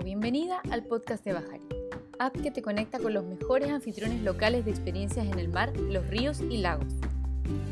o 0.00 0.04
bienvenida 0.04 0.60
al 0.70 0.84
podcast 0.84 1.24
de 1.24 1.32
Bajari, 1.32 1.68
app 2.18 2.34
que 2.40 2.50
te 2.50 2.62
conecta 2.62 2.98
con 2.98 3.12
los 3.12 3.24
mejores 3.24 3.70
anfitriones 3.70 4.22
locales 4.22 4.64
de 4.64 4.70
experiencias 4.70 5.26
en 5.26 5.38
el 5.38 5.48
mar, 5.48 5.76
los 5.76 6.06
ríos 6.06 6.40
y 6.40 6.58
lagos. 6.58 6.94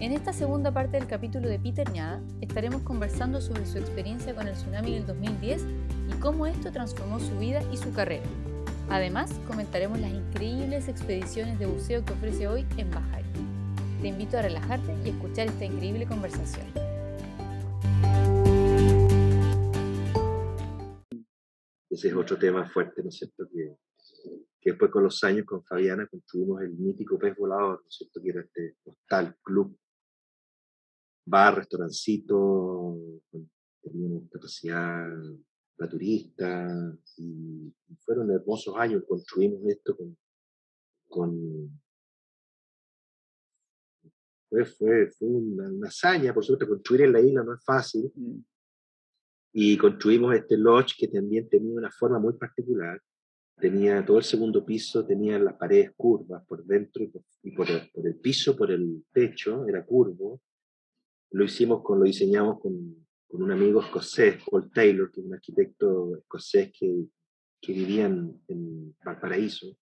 En 0.00 0.12
esta 0.12 0.32
segunda 0.32 0.72
parte 0.72 0.98
del 0.98 1.06
capítulo 1.06 1.48
de 1.48 1.58
Peter 1.58 1.90
Ñada 1.90 2.20
estaremos 2.40 2.82
conversando 2.82 3.40
sobre 3.40 3.66
su 3.66 3.78
experiencia 3.78 4.34
con 4.34 4.46
el 4.46 4.54
tsunami 4.54 4.94
del 4.94 5.06
2010 5.06 5.62
y 6.10 6.12
cómo 6.20 6.46
esto 6.46 6.70
transformó 6.70 7.18
su 7.18 7.38
vida 7.38 7.62
y 7.72 7.76
su 7.76 7.92
carrera. 7.92 8.26
Además, 8.90 9.32
comentaremos 9.46 9.98
las 9.98 10.10
increíbles 10.10 10.88
expediciones 10.88 11.58
de 11.58 11.66
buceo 11.66 12.04
que 12.04 12.12
ofrece 12.12 12.46
hoy 12.46 12.66
en 12.76 12.90
Bajari. 12.90 13.24
Te 14.02 14.08
invito 14.08 14.38
a 14.38 14.42
relajarte 14.42 14.94
y 15.04 15.10
escuchar 15.10 15.46
esta 15.46 15.64
increíble 15.64 16.06
conversación. 16.06 16.87
Ese 21.98 22.10
es 22.10 22.14
otro 22.14 22.38
tema 22.38 22.64
fuerte, 22.64 23.02
¿no 23.02 23.08
es 23.08 23.16
cierto? 23.16 23.48
Que, 23.52 23.76
que 24.60 24.70
después 24.70 24.88
con 24.88 25.02
los 25.02 25.24
años 25.24 25.44
con 25.44 25.64
Fabiana 25.64 26.06
construimos 26.06 26.62
el 26.62 26.70
mítico 26.74 27.18
pez 27.18 27.36
volador, 27.36 27.80
¿no 27.82 27.88
es 27.88 27.96
cierto? 27.96 28.22
Que 28.22 28.28
era 28.28 28.40
este 28.42 28.76
hostal, 28.84 29.36
club, 29.42 29.76
bar, 31.26 31.56
restaurancito, 31.56 33.20
teníamos 33.82 34.30
capacidad 34.30 35.08
para 35.76 35.90
turistas, 35.90 37.18
y, 37.18 37.74
fueron 37.98 38.30
hermosos 38.30 38.76
años, 38.76 39.02
construimos 39.04 39.60
esto 39.66 39.96
con, 39.96 40.16
con 41.08 41.80
fue, 44.48 44.64
fue, 44.66 45.10
fue 45.10 45.26
una, 45.26 45.88
hazaña, 45.88 46.32
por 46.32 46.44
supuesto, 46.44 46.68
construir 46.68 47.02
en 47.02 47.12
la 47.12 47.20
isla 47.20 47.42
no 47.42 47.54
es 47.54 47.64
fácil, 47.64 48.12
mm. 48.14 48.38
Y 49.60 49.76
construimos 49.76 50.36
este 50.36 50.56
lodge 50.56 50.94
que 50.96 51.08
también 51.08 51.48
tenía 51.48 51.74
una 51.74 51.90
forma 51.90 52.20
muy 52.20 52.34
particular, 52.34 53.02
tenía 53.56 54.06
todo 54.06 54.18
el 54.18 54.22
segundo 54.22 54.64
piso, 54.64 55.04
tenía 55.04 55.36
las 55.36 55.54
paredes 55.54 55.90
curvas 55.96 56.46
por 56.46 56.64
dentro 56.64 57.02
y 57.42 57.50
por, 57.50 57.68
el, 57.68 57.90
por 57.90 58.06
el 58.06 58.14
piso, 58.20 58.56
por 58.56 58.70
el 58.70 59.04
techo, 59.12 59.66
era 59.66 59.84
curvo, 59.84 60.40
lo 61.32 61.44
hicimos 61.44 61.82
con, 61.82 61.98
lo 61.98 62.04
diseñamos 62.04 62.60
con, 62.60 63.04
con 63.26 63.42
un 63.42 63.50
amigo 63.50 63.80
escocés, 63.80 64.40
Paul 64.48 64.70
Taylor, 64.70 65.10
que 65.10 65.22
es 65.22 65.26
un 65.26 65.34
arquitecto 65.34 66.16
escocés 66.18 66.70
que, 66.78 67.06
que 67.60 67.72
vivía 67.72 68.06
en, 68.06 68.40
en, 68.46 68.96
Valparaíso, 69.04 69.76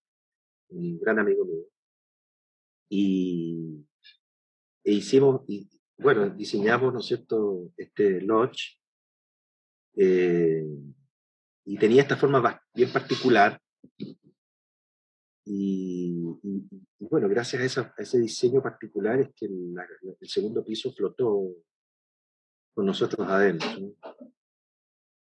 un 0.70 0.98
gran 0.98 1.18
amigo 1.18 1.44
mío. 1.44 1.66
Y 2.88 3.84
e 4.82 4.92
hicimos, 4.92 5.42
y, 5.48 5.68
bueno, 5.98 6.30
diseñamos, 6.30 6.94
¿no 6.94 7.00
es 7.00 7.04
cierto?, 7.04 7.70
este 7.76 8.22
lodge, 8.22 8.80
eh, 9.96 10.64
y 11.64 11.78
tenía 11.78 12.02
esta 12.02 12.16
forma 12.16 12.60
bien 12.74 12.92
particular. 12.92 13.60
Y, 15.44 16.22
bueno, 16.98 17.28
gracias 17.28 17.78
a, 17.78 17.94
ese 17.98 18.18
diseño 18.18 18.62
particular 18.62 19.20
es 19.20 19.30
que 19.34 19.46
el, 19.46 19.74
segundo 20.22 20.64
piso 20.64 20.92
flotó 20.92 21.54
con 22.74 22.86
nosotros 22.86 23.26
adentro. 23.28 23.68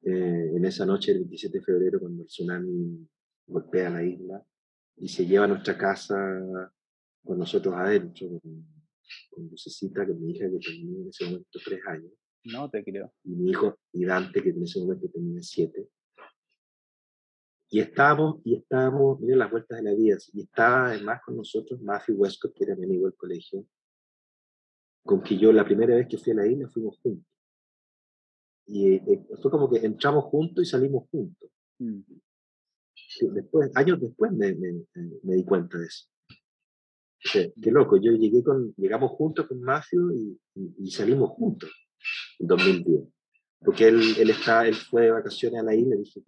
Eh, 0.02 0.52
en 0.56 0.66
esa 0.66 0.86
noche, 0.86 1.11
el 1.11 1.20
27 1.20 1.59
de 1.59 1.64
febrero, 1.64 2.00
cuando 2.00 2.23
el 2.23 2.28
tsunami 2.28 3.08
golpea 3.48 3.89
la 3.89 4.04
isla 4.04 4.44
y 4.98 5.08
se 5.09 5.26
lleva 5.26 5.45
a 5.45 5.50
nuestra 5.50 5.78
casa 5.78 6.16
con 7.23 7.38
nosotros 7.38 7.73
adentro, 7.76 8.28
con 9.31 9.50
Lucecita, 9.50 10.06
que 10.06 10.14
mi 10.14 10.31
hija 10.31 10.50
que 10.50 10.59
tenía 10.59 11.00
en 11.00 11.09
ese 11.09 11.26
momento 11.26 11.59
tres 11.64 11.80
años. 11.88 12.11
No 12.45 12.70
te 12.70 12.84
creo. 12.84 13.14
Y 13.23 13.36
mi 13.36 13.52
hijo, 13.52 13.78
y 13.92 14.06
Dante, 14.06 14.42
que 14.42 14.50
en 14.50 14.64
ese 14.64 14.80
momento 14.80 15.09
tenía 15.09 15.42
siete. 15.42 15.90
Y 17.70 17.80
estábamos, 17.80 18.42
y 18.44 18.56
estábamos, 18.56 19.20
miren 19.20 19.39
las 19.39 19.52
vueltas 19.52 19.77
de 19.77 19.83
la 19.83 19.95
vida, 19.95 20.17
y 20.33 20.42
estaba 20.42 20.88
además 20.88 21.22
con 21.23 21.38
nosotros 21.38 21.82
Matthew 21.82 22.16
Westcott, 22.16 22.54
que 22.55 22.64
era 22.64 22.76
mi 22.76 22.86
amigo 22.86 23.05
del 23.05 23.16
colegio, 23.16 23.66
con 25.04 25.22
que 25.22 25.38
yo 25.38 25.52
la 25.52 25.66
primera 25.66 25.95
vez 25.95 26.08
que 26.08 26.17
fui 26.17 26.32
a 26.33 26.36
la 26.36 26.48
isla 26.48 26.67
fuimos 26.70 26.98
juntos. 26.99 27.26
Y 28.66 28.94
eh, 28.95 29.28
fue 29.42 29.52
como 29.52 29.70
que 29.70 29.78
entramos 29.86 30.26
juntos 30.26 30.64
y 30.64 30.67
salimos 30.67 31.08
juntos. 31.10 31.49
Mm. 31.80 32.02
Después, 33.33 33.72
años 33.76 33.99
después 33.99 34.32
me, 34.32 34.54
me, 34.55 34.86
me, 35.23 35.36
di 35.36 35.44
cuenta 35.44 35.78
de 35.78 35.86
eso 35.86 36.08
qué 37.61 37.72
loco, 37.72 37.98
yo 37.98 38.14
llegué 38.14 38.44
con, 38.44 38.73
llegamos 38.76 39.11
juntos 39.11 39.48
con 39.48 39.61
Macio 39.61 40.11
y, 40.14 40.39
y, 40.55 40.92
salimos 40.92 41.32
juntos 41.32 41.70
en 42.39 42.48
2010. 42.48 43.02
Porque 43.61 43.88
él, 43.88 44.02
él, 44.17 44.30
está, 44.30 44.67
él 44.67 44.76
fue 44.76 45.04
de 45.04 45.11
vacaciones 45.11 45.60
a 45.60 45.64
la 45.64 45.76
isla 45.76 45.95
y 45.95 46.00
dije, 46.00 46.22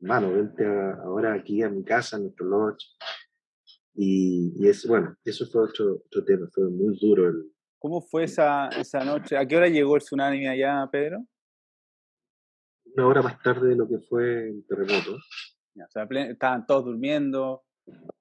hermano, 0.00 0.32
vente 0.32 0.64
ahora 0.64 1.34
aquí 1.34 1.62
a 1.62 1.68
mi 1.68 1.84
casa, 1.84 2.16
a 2.16 2.20
nuestro 2.20 2.46
lodge. 2.46 2.84
Y, 3.94 4.54
y 4.56 4.68
es, 4.68 4.86
bueno, 4.86 5.14
eso 5.24 5.46
fue 5.46 5.64
otro, 5.64 6.02
otro 6.06 6.24
tema, 6.24 6.48
fue 6.52 6.68
muy 6.70 6.98
duro. 6.98 7.28
El, 7.28 7.52
¿Cómo 7.80 8.02
fue 8.02 8.24
esa, 8.24 8.68
esa 8.68 9.02
noche? 9.04 9.38
¿A 9.38 9.46
qué 9.46 9.56
hora 9.56 9.68
llegó 9.68 9.96
el 9.96 10.02
tsunami 10.02 10.46
allá, 10.46 10.86
Pedro? 10.92 11.24
Una 12.94 13.06
hora 13.06 13.22
más 13.22 13.42
tarde 13.42 13.70
de 13.70 13.76
lo 13.76 13.88
que 13.88 13.98
fue 14.00 14.48
el 14.48 14.66
terremoto. 14.66 15.14
o 15.14 15.90
sea, 15.90 16.06
estaban 16.28 16.66
todos 16.66 16.84
durmiendo. 16.84 17.64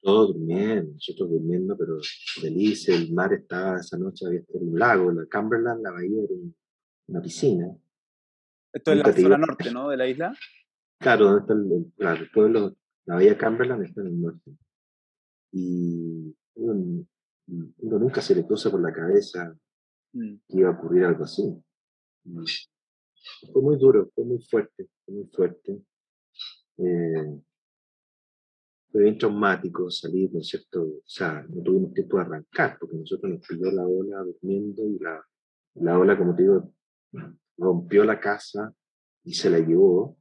Todos 0.02 0.34
durmiendo, 0.34 0.94
nosotros 0.94 1.30
durmiendo, 1.30 1.78
pero 1.78 1.98
felices. 2.42 2.96
El 2.96 3.14
mar 3.14 3.34
estaba 3.34 3.80
esa 3.80 3.98
noche, 3.98 4.26
había 4.26 4.42
un 4.54 4.80
lago, 4.80 5.12
la 5.12 5.26
Cumberland, 5.30 5.84
la 5.84 5.92
bahía 5.92 6.24
era 6.24 6.36
una 7.10 7.22
piscina. 7.22 7.76
Esto 8.72 8.92
es 8.92 8.98
la 9.00 9.14
zona 9.14 9.38
norte, 9.38 9.72
¿no? 9.72 9.90
De 9.90 9.98
la 9.98 10.08
isla. 10.08 10.34
Claro, 11.00 11.26
donde 11.26 11.42
está 11.42 11.54
el, 11.54 11.94
claro, 11.98 12.22
el 12.22 12.32
pueblo, 12.32 12.76
la 13.06 13.16
bahía 13.16 13.38
Cumberland 13.38 13.84
está 13.84 14.02
en 14.02 14.08
el 14.08 14.22
norte. 14.22 14.52
Y 15.52 16.36
uno, 16.56 17.06
nunca 17.82 18.22
se 18.22 18.36
le 18.36 18.46
cruza 18.46 18.70
por 18.70 18.82
la 18.82 18.94
cabeza 18.94 19.58
mm. 20.14 20.36
que 20.48 20.58
iba 20.58 20.70
a 20.70 20.74
ocurrir 20.74 21.06
algo 21.06 21.24
así. 21.24 21.44
Fue 23.52 23.62
muy 23.62 23.78
duro, 23.78 24.10
fue 24.14 24.26
muy 24.26 24.42
fuerte, 24.44 24.88
fue 25.06 25.16
muy 25.16 25.26
fuerte. 25.34 25.82
Eh, 26.78 27.42
fue 28.92 29.04
bien 29.04 29.18
traumático 29.18 29.90
salir, 29.90 30.32
¿no 30.34 30.40
es 30.40 30.48
cierto? 30.48 30.84
O 30.84 31.04
sea, 31.06 31.46
no 31.48 31.62
tuvimos 31.64 31.94
tiempo 31.94 32.18
de 32.18 32.24
arrancar, 32.24 32.78
porque 32.80 32.98
nosotros 32.98 33.32
nos 33.32 33.48
pilló 33.48 33.72
la 33.72 33.86
ola 33.86 34.24
durmiendo 34.24 34.84
y 34.86 35.00
la, 35.00 35.24
la 35.76 35.98
ola, 35.98 36.18
como 36.18 36.36
te 36.36 36.44
digo, 36.44 36.74
rompió 37.58 38.04
la 38.04 38.20
casa 38.20 38.74
y 39.24 39.34
se 39.34 39.50
la 39.50 39.60
llevó 39.60 40.18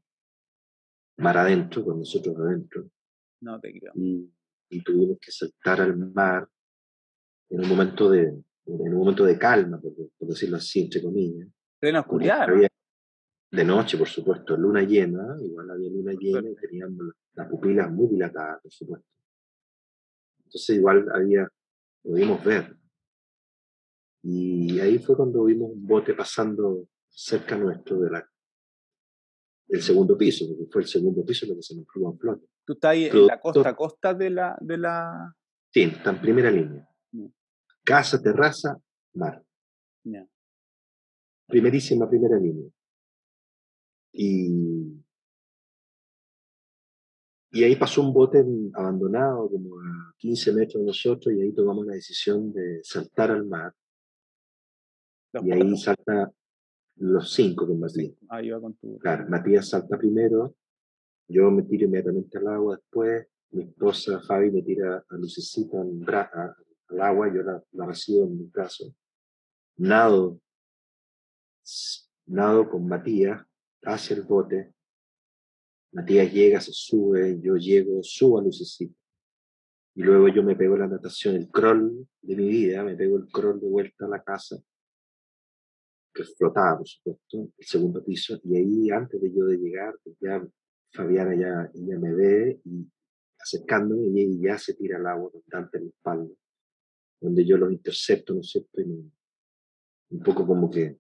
mar 1.19 1.37
adentro, 1.38 1.84
con 1.84 1.99
nosotros 1.99 2.37
adentro. 2.38 2.91
No 3.41 3.60
te 3.60 3.72
creo. 3.72 3.93
Y, 3.94 4.31
y 4.71 4.82
tuvimos 4.82 5.19
que 5.21 5.31
saltar 5.32 5.81
al 5.81 5.97
mar 5.97 6.48
en 7.50 7.60
un 7.60 7.69
momento 7.69 8.10
de, 8.10 8.22
en 8.69 8.94
un 8.94 8.98
momento 8.98 9.25
de 9.25 9.38
calma, 9.38 9.81
por, 9.81 9.94
decirlo 10.28 10.59
así, 10.59 10.82
entre 10.82 11.03
comillas. 11.03 11.48
Plena 11.81 12.00
oscuridad. 12.00 12.47
De 13.50 13.65
noche, 13.65 13.97
por 13.97 14.09
supuesto, 14.09 14.56
luna 14.59 14.82
llena, 14.82 15.37
igual 15.41 15.71
había 15.71 15.88
luna 15.88 16.12
llena 16.12 16.50
y 16.50 16.54
teníamos 16.54 17.15
las 17.32 17.48
pupilas 17.48 17.91
muy 17.91 18.09
dilatadas, 18.09 18.60
por 18.60 18.71
supuesto. 18.71 19.09
Entonces 20.44 20.77
igual 20.77 21.06
había, 21.15 21.48
pudimos 22.03 22.44
ver. 22.44 22.77
Y 24.23 24.81
ahí 24.81 24.99
fue 24.99 25.17
cuando 25.17 25.45
vimos 25.45 25.71
un 25.71 25.87
bote 25.87 26.15
pasando 26.15 26.89
cerca 27.09 27.56
nuestro 27.56 28.01
de 28.01 28.11
la, 28.11 28.31
del 29.67 29.83
segundo 29.83 30.17
piso, 30.17 30.47
porque 30.49 30.71
fue 30.71 30.83
el 30.83 30.89
segundo 30.89 31.25
piso 31.25 31.47
lo 31.47 31.56
que 31.56 31.62
se 31.62 31.77
nos 31.77 31.87
fue 31.87 32.03
en 32.03 32.19
flote. 32.19 32.47
¿Tú 32.65 32.73
estás 32.73 32.91
ahí 32.91 33.05
en 33.07 33.27
la 33.27 33.41
costa 33.41 33.69
a 33.69 33.77
costa 33.77 34.15
de 34.15 34.31
la, 34.31 34.59
de 34.61 34.78
la...? 34.78 35.34
Sí, 35.73 35.83
está 35.83 36.11
en 36.11 36.21
primera 36.21 36.51
línea. 36.51 36.89
Casa, 37.84 38.21
terraza, 38.21 38.77
mar. 39.15 39.43
Primerísima 41.47 42.09
primera 42.09 42.39
línea. 42.39 42.71
Y, 44.13 45.03
y 47.53 47.65
ahí 47.65 47.77
pasó 47.77 48.03
un 48.03 48.13
bote 48.13 48.45
abandonado 48.75 49.48
como 49.48 49.78
a 49.81 50.15
15 50.19 50.53
metros 50.53 50.83
de 50.83 50.87
nosotros 50.87 51.34
y 51.34 51.41
ahí 51.41 51.53
tomamos 51.54 51.87
la 51.87 51.95
decisión 51.95 52.53
de 52.53 52.81
saltar 52.83 53.31
al 53.31 53.47
mar. 53.47 53.75
Y 55.33 55.53
ahí 55.53 55.77
salta 55.77 56.33
los 56.97 57.33
cinco 57.33 57.66
con 57.66 57.80
Matías. 57.80 58.13
ahí 58.28 58.51
va 58.51 58.60
con 58.60 58.75
tu... 58.75 58.98
Claro, 58.98 59.28
Matías 59.28 59.69
salta 59.69 59.98
primero, 59.98 60.57
yo 61.28 61.51
me 61.51 61.63
tiro 61.63 61.86
inmediatamente 61.86 62.39
al 62.39 62.48
agua 62.48 62.77
después, 62.77 63.27
mi 63.51 63.65
esposa 63.65 64.21
Fabi 64.21 64.51
me 64.51 64.63
tira 64.63 65.04
a 65.09 65.16
Lucecita 65.16 65.80
al, 65.80 66.54
al 66.89 67.01
agua, 67.01 67.33
yo 67.33 67.42
la, 67.42 67.63
la 67.72 67.86
recibo 67.86 68.25
en 68.25 68.39
mi 68.39 68.45
brazo. 68.45 68.95
Nado, 69.77 70.41
nado 72.27 72.69
con 72.69 72.86
Matías 72.86 73.45
hacia 73.83 74.16
el 74.16 74.22
bote. 74.22 74.72
Matías 75.92 76.33
llega, 76.33 76.60
se 76.60 76.72
sube, 76.72 77.39
yo 77.41 77.57
llego, 77.57 78.01
subo 78.03 78.39
a 78.39 78.42
lucecita. 78.42 78.95
Y 79.95 80.03
luego 80.03 80.28
yo 80.28 80.42
me 80.42 80.54
pego 80.54 80.77
la 80.77 80.86
natación, 80.86 81.36
el 81.36 81.48
crawl 81.48 82.07
de 82.22 82.36
mi 82.36 82.48
vida, 82.48 82.84
me 82.84 82.97
pego 82.97 83.16
el 83.16 83.27
crawl 83.27 83.60
de 83.60 83.69
vuelta 83.69 84.04
a 84.04 84.09
la 84.09 84.22
casa, 84.22 84.57
que 86.18 86.24
flotaba, 86.36 86.78
por 86.78 86.88
supuesto, 86.88 87.53
el 87.56 87.65
segundo 87.65 88.04
piso. 88.04 88.41
Y 88.44 88.56
ahí, 88.56 88.91
antes 88.91 89.20
de 89.20 89.32
yo 89.32 89.44
de 89.47 89.56
llegar, 89.56 89.94
pues 90.03 90.16
ya 90.20 90.44
Fabiana 90.92 91.34
ya, 91.36 91.70
ella 91.74 91.98
me 91.98 92.12
ve 92.15 92.60
y 92.65 92.86
acercándome 93.38 94.09
y 94.09 94.20
ella 94.22 94.53
ya 94.53 94.59
se 94.59 94.74
tira 94.74 94.97
al 94.98 95.06
agua 95.06 95.30
con 95.30 95.42
Dante 95.47 95.78
en 95.78 95.84
la 95.84 95.91
espalda, 95.91 96.34
donde 97.20 97.44
yo 97.44 97.56
los 97.56 97.70
intercepto, 97.72 98.34
¿no 98.34 98.41
es 98.41 98.50
cierto? 98.50 98.80
Y 98.80 99.10
un 100.10 100.22
poco 100.24 100.47
como 100.47 100.68
que, 100.70 100.98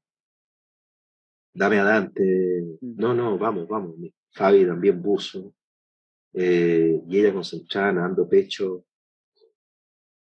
dame 1.52 1.80
a 1.80 1.84
Dante, 1.84 2.78
Mm. 2.80 2.94
no, 2.96 3.14
no, 3.14 3.38
vamos, 3.38 3.66
vamos. 3.66 3.96
Fabi 4.30 4.64
también 4.66 5.02
buzo, 5.02 5.54
eh, 6.34 7.00
y 7.08 7.18
ella 7.18 7.32
concentrada, 7.32 7.92
nadando 7.92 8.28
pecho, 8.28 8.84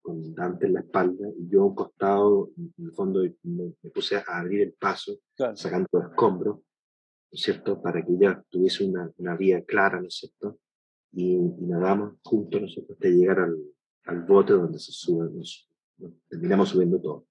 con 0.04 0.34
Dante 0.34 0.66
en 0.66 0.74
la 0.74 0.80
espalda, 0.80 1.26
y 1.38 1.48
yo 1.48 1.62
a 1.62 1.64
un 1.64 1.74
costado, 1.74 2.50
en 2.58 2.72
el 2.84 2.92
fondo 2.92 3.22
me, 3.44 3.72
me 3.82 3.90
puse 3.90 4.16
a 4.16 4.22
abrir 4.38 4.60
el 4.60 4.72
paso, 4.74 5.18
Claro. 5.34 5.56
sacando 5.56 5.88
escombros, 6.10 6.56
¿no 6.58 6.62
es 7.32 7.40
cierto? 7.40 7.80
Para 7.80 8.04
que 8.04 8.12
ella 8.12 8.44
tuviese 8.50 8.84
una, 8.84 9.10
una 9.16 9.34
vía 9.34 9.64
clara, 9.64 9.98
¿no 10.00 10.08
es 10.08 10.14
cierto? 10.16 10.58
Y, 11.12 11.36
y 11.36 11.66
nadamos 11.66 12.18
juntos 12.22 12.60
nosotros 12.60 12.90
hasta 12.98 13.08
llegar 13.08 13.38
al, 13.40 13.56
al 14.04 14.22
bote 14.24 14.52
donde 14.52 14.78
se 14.78 14.92
sube, 14.92 15.30
nos, 15.32 15.70
nos 15.96 16.12
terminamos 16.28 16.68
subiendo 16.68 17.00
todo. 17.00 17.26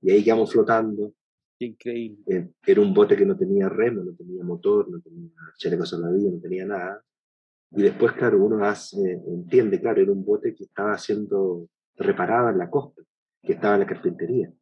Y 0.00 0.12
ahí 0.12 0.22
quedamos 0.22 0.52
flotando, 0.52 1.12
increíble. 1.58 2.22
eh, 2.28 2.50
era 2.66 2.80
un 2.82 2.94
bote 2.94 3.16
que 3.16 3.26
no 3.26 3.36
tenía 3.36 3.68
remo, 3.68 4.04
no 4.04 4.14
tenía 4.14 4.44
motor, 4.44 4.88
no 4.88 5.00
tenía 5.00 5.28
chaleco 5.58 5.84
salvavidas, 5.84 6.34
no 6.34 6.40
tenía 6.40 6.66
nada. 6.66 7.02
Y 7.72 7.82
después, 7.82 8.12
claro, 8.12 8.42
uno 8.44 8.64
hace, 8.64 8.96
entiende, 9.26 9.80
claro, 9.80 10.00
era 10.00 10.12
un 10.12 10.24
bote 10.24 10.54
que 10.54 10.64
estaba 10.64 10.96
siendo 10.98 11.68
reparado 11.96 12.50
en 12.50 12.58
la 12.58 12.70
costa, 12.70 13.02
que 13.42 13.52
estaba 13.52 13.74
en 13.74 13.80
la 13.80 13.86
carpintería. 13.86 14.52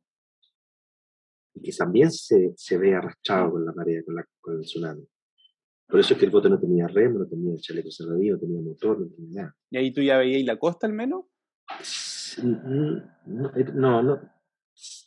Y 1.55 1.61
que 1.63 1.73
también 1.73 2.11
se, 2.11 2.53
se 2.57 2.79
ve 2.79 2.95
arrastrado 2.95 3.53
con 3.53 3.65
la 3.65 3.73
marea, 3.73 4.03
con, 4.05 4.15
la, 4.15 4.25
con 4.41 4.57
el 4.57 4.63
tsunami. 4.63 5.07
Por 5.89 6.01
eso 6.01 6.13
es 6.13 6.21
que 6.21 6.27
el 6.27 6.31
bote 6.31 6.51
no 6.51 6.61
tenía 6.61 6.87
remo, 6.87 7.21
no 7.21 7.27
tenía 7.27 7.57
chaleco 7.57 7.91
salvavidas, 7.91 8.41
no 8.41 8.47
tenía 8.47 8.61
motor, 8.61 9.01
no 9.01 9.07
tenía 9.09 9.43
nada. 9.43 9.57
¿Y 9.71 9.77
ahí 9.79 9.93
tú 9.93 10.03
ya 10.03 10.19
veías 10.19 10.45
la 10.45 10.59
costa 10.59 10.87
al 10.87 10.93
menos? 10.93 11.25
No, 12.43 13.57
eh, 13.57 13.65
no, 13.73 14.03
no, 14.03 14.21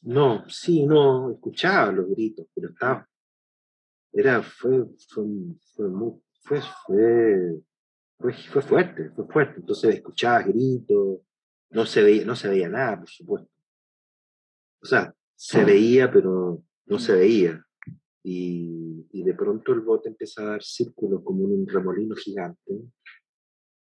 no, 0.04 0.50
sí, 0.50 0.86
no, 0.86 1.32
escuchaba 1.32 1.92
los 1.92 2.10
gritos, 2.10 2.48
pero 2.54 2.70
estaba, 2.70 3.08
era, 4.12 4.42
fue, 4.42 4.88
fue, 5.08 5.24
fue, 5.76 5.88
muy, 5.88 6.22
fue, 6.42 6.60
fue, 6.86 7.62
fue, 8.18 8.34
fue 8.34 8.62
fuerte, 8.62 9.12
fue 9.12 9.28
fuerte, 9.28 9.60
entonces 9.60 9.96
escuchaba 9.96 10.42
gritos, 10.42 11.20
no 11.72 11.86
se 11.86 12.04
veía, 12.04 12.26
no 12.26 12.36
se 12.36 12.50
veía 12.50 12.70
nada, 12.70 13.00
por 13.00 13.10
supuesto. 13.10 13.50
O 14.82 14.86
sea, 14.86 15.14
se 15.36 15.64
veía, 15.64 16.12
pero 16.12 16.64
no 16.86 17.00
se 17.00 17.14
veía. 17.14 17.66
Y, 18.24 19.08
y 19.12 19.24
de 19.24 19.34
pronto 19.34 19.74
el 19.74 19.82
bote 19.82 20.10
empezó 20.10 20.42
a 20.42 20.46
dar 20.52 20.64
círculos 20.64 21.24
como 21.24 21.44
un 21.44 21.68
remolino 21.68 22.16
gigante. 22.16 22.82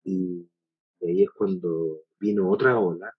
Y, 0.04 0.48
y 1.02 1.08
ahí 1.08 1.24
es 1.24 1.30
cuando 1.32 2.04
vino 2.20 2.50
otra 2.50 2.80
ola 2.80 3.14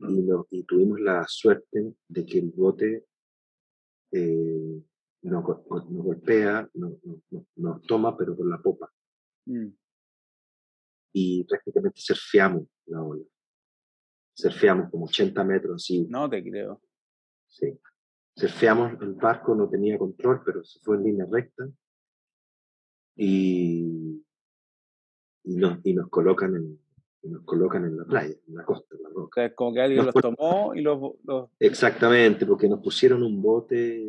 y, 0.00 0.22
no- 0.22 0.46
y 0.50 0.62
tuvimos 0.64 1.00
la 1.00 1.24
suerte 1.28 1.94
de 2.08 2.24
que 2.26 2.38
el 2.38 2.50
bote 2.50 3.06
eh, 4.12 4.82
nos, 5.22 5.44
go- 5.44 5.64
nos 5.68 6.04
golpea, 6.04 6.68
nos, 6.74 6.92
nos- 7.04 7.44
nos 7.56 7.82
toma, 7.82 8.16
pero 8.16 8.36
por 8.36 8.48
la 8.48 8.60
popa. 8.62 8.90
Mm. 9.46 9.68
Y 11.12 11.44
prácticamente 11.44 12.00
surfeamos 12.00 12.66
la 12.86 13.02
ola. 13.02 13.24
Surfeamos 14.38 14.88
como 14.90 15.06
80 15.06 15.42
metros 15.42 15.82
así. 15.82 16.06
No 16.08 16.30
te 16.30 16.42
creo. 16.44 16.80
Sí. 17.48 17.76
Surfeamos, 18.36 18.92
el 19.02 19.14
barco 19.14 19.52
no 19.56 19.68
tenía 19.68 19.98
control, 19.98 20.42
pero 20.44 20.62
se 20.64 20.78
fue 20.78 20.96
en 20.96 21.04
línea 21.04 21.26
recta. 21.28 21.68
Y, 23.16 24.22
y, 25.42 25.56
nos, 25.56 25.80
y 25.84 25.92
nos 25.92 26.08
colocan 26.08 26.54
en, 26.54 26.78
y 27.22 27.28
nos 27.30 27.42
colocan 27.42 27.84
en 27.84 27.96
la 27.96 28.04
playa, 28.04 28.36
en 28.46 28.54
la 28.54 28.64
costa, 28.64 28.94
en 28.94 29.02
la 29.02 29.08
O 29.08 29.12
roca. 29.12 29.40
sea, 29.40 29.46
es 29.46 29.54
como 29.54 29.74
que 29.74 29.80
alguien 29.80 30.06
No 30.06 30.12
los 30.12 30.14
tomó 30.22 30.72
y 30.76 30.82
los, 30.82 31.14
los 31.24 31.50
Exactamente, 31.58 32.46
porque 32.46 32.68
nos 32.68 32.80
pusieron 32.80 33.24
un 33.24 33.42
bote 33.42 34.00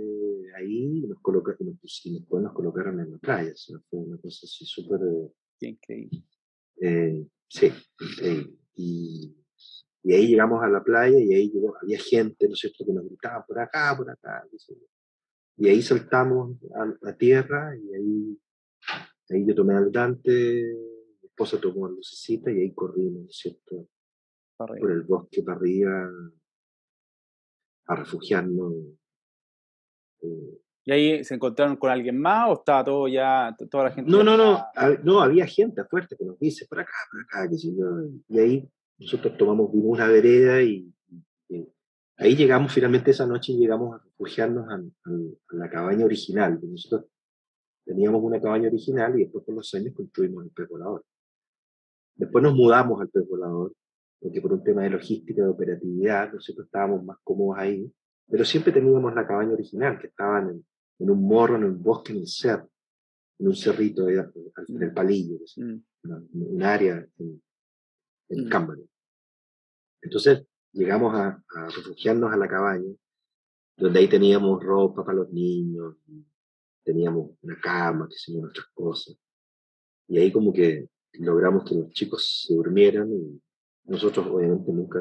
ahí 0.58 1.00
y, 1.06 1.08
nos 1.08 1.20
coloca, 1.22 1.56
y, 1.60 1.64
nos 1.64 2.06
y 2.06 2.20
después 2.20 2.44
nos 2.44 2.54
colocaron 2.54 3.00
en 3.00 3.14
la 3.14 3.18
playa. 3.18 3.52
O 3.52 3.58
sea, 3.58 3.80
fue 3.90 4.00
una 4.00 4.18
cosa 4.20 4.42
así 4.46 4.64
súper... 4.64 5.00
eh, 5.02 5.32
increíble. 5.62 6.24
Eh, 6.82 7.26
sí, 7.48 7.72
increíble. 8.00 8.54
Y, 8.76 9.36
y 10.04 10.14
ahí 10.14 10.28
llegamos 10.28 10.64
a 10.64 10.68
la 10.68 10.84
playa 10.84 11.20
y 11.20 11.34
ahí 11.34 11.50
llegó, 11.50 11.76
había 11.82 12.00
gente, 12.00 12.48
¿no 12.48 12.54
es 12.54 12.60
cierto?, 12.60 12.86
que 12.86 12.94
nos 12.94 13.06
gritaba 13.06 13.46
por 13.46 13.60
acá, 13.60 13.94
por 13.98 14.10
acá. 14.10 14.46
Y 15.58 15.68
ahí 15.68 15.82
saltamos 15.82 16.58
a, 16.74 17.10
a 17.10 17.18
tierra 17.18 17.76
y 17.76 17.94
ahí, 17.94 18.40
ahí 19.30 19.46
yo 19.46 19.54
tomé 19.56 19.76
al 19.76 19.92
Dante, 19.92 20.32
mi 20.32 21.28
esposa 21.28 21.60
tomó 21.60 21.86
a 21.86 21.90
Lucecita 21.90 22.50
y 22.52 22.62
ahí 22.62 22.74
corrimos, 22.74 23.24
¿no 23.24 23.30
es 23.30 23.38
cierto?, 23.38 23.88
arriba. 24.60 24.80
por 24.80 24.92
el 24.92 25.02
bosque 25.04 25.44
para 25.44 25.58
arriba 25.58 26.10
a 27.88 27.96
refugiarnos. 27.96 28.74
eh, 30.22 30.62
¿Y 30.86 30.92
ahí 30.92 31.24
se 31.24 31.36
encontraron 31.36 31.76
con 31.76 31.92
alguien 31.92 32.20
más 32.20 32.50
o 32.50 32.54
estaba 32.54 32.84
todo 32.84 33.08
ya, 33.08 33.56
toda 33.70 33.86
la 33.86 33.92
gente? 33.92 34.10
No, 34.10 34.24
no, 34.24 34.38
no, 34.38 34.66
no, 35.04 35.22
había 35.22 35.46
gente 35.46 35.84
fuerte 35.84 36.16
que 36.18 36.26
nos 36.26 36.40
dice, 36.40 36.66
por 36.68 36.80
acá, 36.80 36.94
por 37.12 37.22
acá, 37.22 37.50
qué 37.50 37.58
sé 37.58 37.76
yo, 37.76 37.86
y 38.28 38.40
ahí 38.40 38.70
nosotros 39.00 39.38
tomamos, 39.38 39.72
vimos 39.72 39.98
una 39.98 40.08
vereda 40.08 40.62
y, 40.62 40.92
y 41.50 41.68
ahí 42.18 42.36
llegamos 42.36 42.74
finalmente 42.74 43.12
esa 43.12 43.26
noche 43.26 43.54
y 43.54 43.58
llegamos 43.58 43.96
a 43.96 44.04
refugiarnos 44.04 44.68
a, 44.70 44.82
la 45.56 45.70
cabaña 45.70 46.06
original, 46.06 46.60
nosotros 46.62 47.06
teníamos 47.86 48.22
una 48.22 48.40
cabaña 48.42 48.68
original 48.68 49.18
y 49.20 49.24
después 49.24 49.46
con 49.46 49.56
los 49.56 49.74
años 49.74 49.94
construimos 49.96 50.44
el 50.46 50.52
pez 50.52 50.68
volador. 50.68 51.04
Después 52.16 52.44
nos 52.44 52.54
mudamos 52.54 53.00
al 53.02 53.10
pez 53.10 53.28
volador, 53.28 53.74
porque 54.20 54.42
por 54.42 54.54
un 54.54 54.64
tema 54.64 54.84
de 54.84 54.90
logística, 54.92 55.42
de 55.42 55.48
operatividad, 55.50 56.34
nosotros 56.34 56.66
estábamos 56.66 57.04
más 57.04 57.18
cómodos 57.24 57.58
ahí, 57.58 57.92
pero 58.28 58.44
siempre 58.46 58.74
teníamos 58.74 59.14
la 59.16 59.26
cabaña 59.26 59.54
original, 59.54 59.98
que 60.00 60.08
estaba 60.08 60.42
en, 60.42 60.64
en 61.00 61.10
un 61.10 61.24
morro, 61.24 61.56
en 61.56 61.64
un 61.64 61.82
bosque, 61.82 62.12
en 62.12 62.20
el 62.20 62.28
cerro, 62.28 62.70
en 63.40 63.48
un 63.48 63.56
cerrito, 63.56 64.08
en 64.10 64.84
el 64.84 64.94
palillo, 64.94 65.38
Mm, 65.56 65.76
una- 66.04 66.24
un 66.34 66.62
área 66.64 67.08
en, 67.18 67.42
en 68.30 68.46
Mm. 68.46 68.50
Cámbaro. 68.50 68.82
Entonces 70.02 70.46
llegamos 70.72 71.14
a, 71.16 71.44
a 71.56 71.70
refugiarnos 71.70 72.32
a 72.32 72.38
la 72.38 72.48
cabaña, 72.48 72.94
donde 73.78 74.00
ahí 74.00 74.08
teníamos 74.10 74.62
ropa 74.64 75.04
para 75.06 75.18
los 75.20 75.30
niños, 75.32 75.96
teníamos 76.84 77.32
una 77.42 77.60
cama, 77.60 78.08
que 78.10 78.34
yo, 78.34 78.42
otras 78.42 78.68
cosas. 78.74 79.16
Y 80.08 80.18
ahí 80.18 80.32
como 80.32 80.52
que 80.54 80.90
logramos 81.14 81.64
que 81.64 81.76
los 81.76 81.90
chicos 81.92 82.46
se 82.48 82.54
durmieran 82.54 83.12
y 83.14 83.42
nosotros 83.86 84.26
obviamente 84.28 84.72
nunca, 84.72 85.00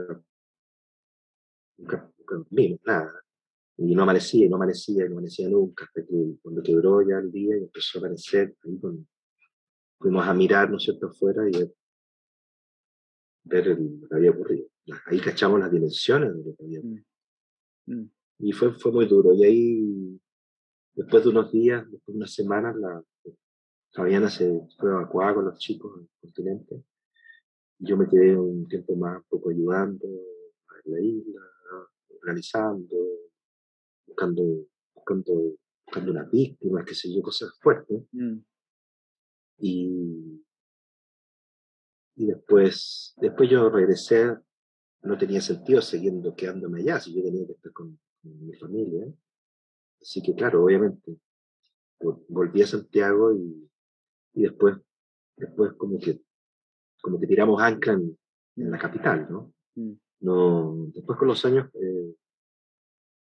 nunca, 1.78 2.12
nunca 2.18 2.34
dormimos, 2.36 2.80
nada. 2.84 3.12
Y 3.76 3.94
no 3.94 4.02
amanecía, 4.02 4.46
y 4.46 4.48
no 4.48 4.56
amanecía, 4.56 5.04
y 5.04 5.08
no 5.08 5.12
amanecía 5.14 5.48
nunca, 5.48 5.84
hasta 5.84 6.04
que 6.04 6.36
cuando 6.42 6.62
quebró 6.62 7.00
ya 7.02 7.18
el 7.18 7.30
día 7.30 7.56
y 7.56 7.60
empezó 7.62 7.98
a 7.98 8.00
amanecer, 8.00 8.54
ahí 8.64 8.78
con- 8.80 9.06
fuimos 10.00 10.26
a 10.26 10.34
mirar, 10.34 10.70
¿no 10.70 10.76
es 10.78 10.82
cierto?, 10.84 11.06
afuera 11.06 11.48
y 11.48 11.52
ver, 11.58 11.74
ver 13.44 13.68
el- 13.68 14.00
lo 14.00 14.08
que 14.08 14.16
había 14.16 14.30
ocurrido. 14.30 14.68
Ahí 15.06 15.20
cachamos 15.20 15.60
las 15.60 15.70
dimensiones 15.70 16.34
de 16.36 16.44
lo 16.44 16.56
que 16.56 16.64
había 16.64 16.80
ocurrido. 16.80 17.04
mm. 17.86 18.10
Y 18.40 18.52
fue, 18.52 18.72
fue 18.74 18.92
muy 18.92 19.06
duro. 19.06 19.34
Y 19.34 19.44
ahí, 19.44 20.20
después 20.94 21.24
de 21.24 21.30
unos 21.30 21.50
días, 21.50 21.82
después 21.90 22.14
de 22.14 22.18
unas 22.18 22.32
semanas, 22.32 22.76
la 22.76 23.02
Fabiana 23.92 24.28
se 24.30 24.60
fue 24.78 24.90
evacuada 24.90 25.34
con 25.34 25.44
los 25.46 25.58
chicos 25.58 25.98
al 25.98 26.08
continente. 26.20 26.84
Y 27.80 27.88
yo 27.88 27.96
me 27.96 28.08
quedé 28.08 28.36
un 28.36 28.68
tiempo 28.68 28.94
más, 28.96 29.16
un 29.18 29.24
poco 29.28 29.50
ayudando 29.50 30.06
a 30.06 30.88
la 30.90 31.00
isla, 31.00 31.40
organizando, 32.08 32.96
buscando, 34.06 34.42
buscando, 34.94 35.56
buscando 35.86 36.10
unas 36.12 36.30
víctimas, 36.30 36.84
qué 36.84 36.94
sé 36.94 37.12
yo, 37.12 37.22
cosas 37.22 37.58
fuertes. 37.60 38.02
Mm. 38.12 38.38
Y, 39.60 40.44
y 42.16 42.26
después, 42.26 43.14
después 43.16 43.50
yo 43.50 43.68
regresé, 43.70 44.36
no 45.02 45.16
tenía 45.16 45.40
sentido 45.40 45.80
siguiendo 45.80 46.34
quedándome 46.34 46.80
allá, 46.80 47.00
si 47.00 47.14
yo 47.14 47.22
tenía 47.22 47.46
que 47.46 47.52
estar 47.52 47.72
con, 47.72 47.98
con 48.22 48.46
mi 48.46 48.54
familia. 48.54 49.06
Así 50.00 50.22
que 50.22 50.34
claro, 50.34 50.64
obviamente, 50.64 51.16
vol- 52.00 52.24
volví 52.28 52.62
a 52.62 52.66
Santiago 52.66 53.32
y, 53.32 53.68
y 54.34 54.42
después, 54.42 54.76
después 55.36 55.72
como 55.74 55.98
que, 55.98 56.20
como 57.00 57.18
que 57.20 57.26
tiramos 57.26 57.60
ancla 57.62 57.94
en, 57.94 58.18
en 58.56 58.70
la 58.70 58.78
capital, 58.78 59.26
¿no? 59.30 59.52
Mm. 59.76 59.92
no 60.20 60.86
después 60.94 61.16
con 61.18 61.28
los 61.28 61.44
años 61.44 61.68
eh, 61.74 62.14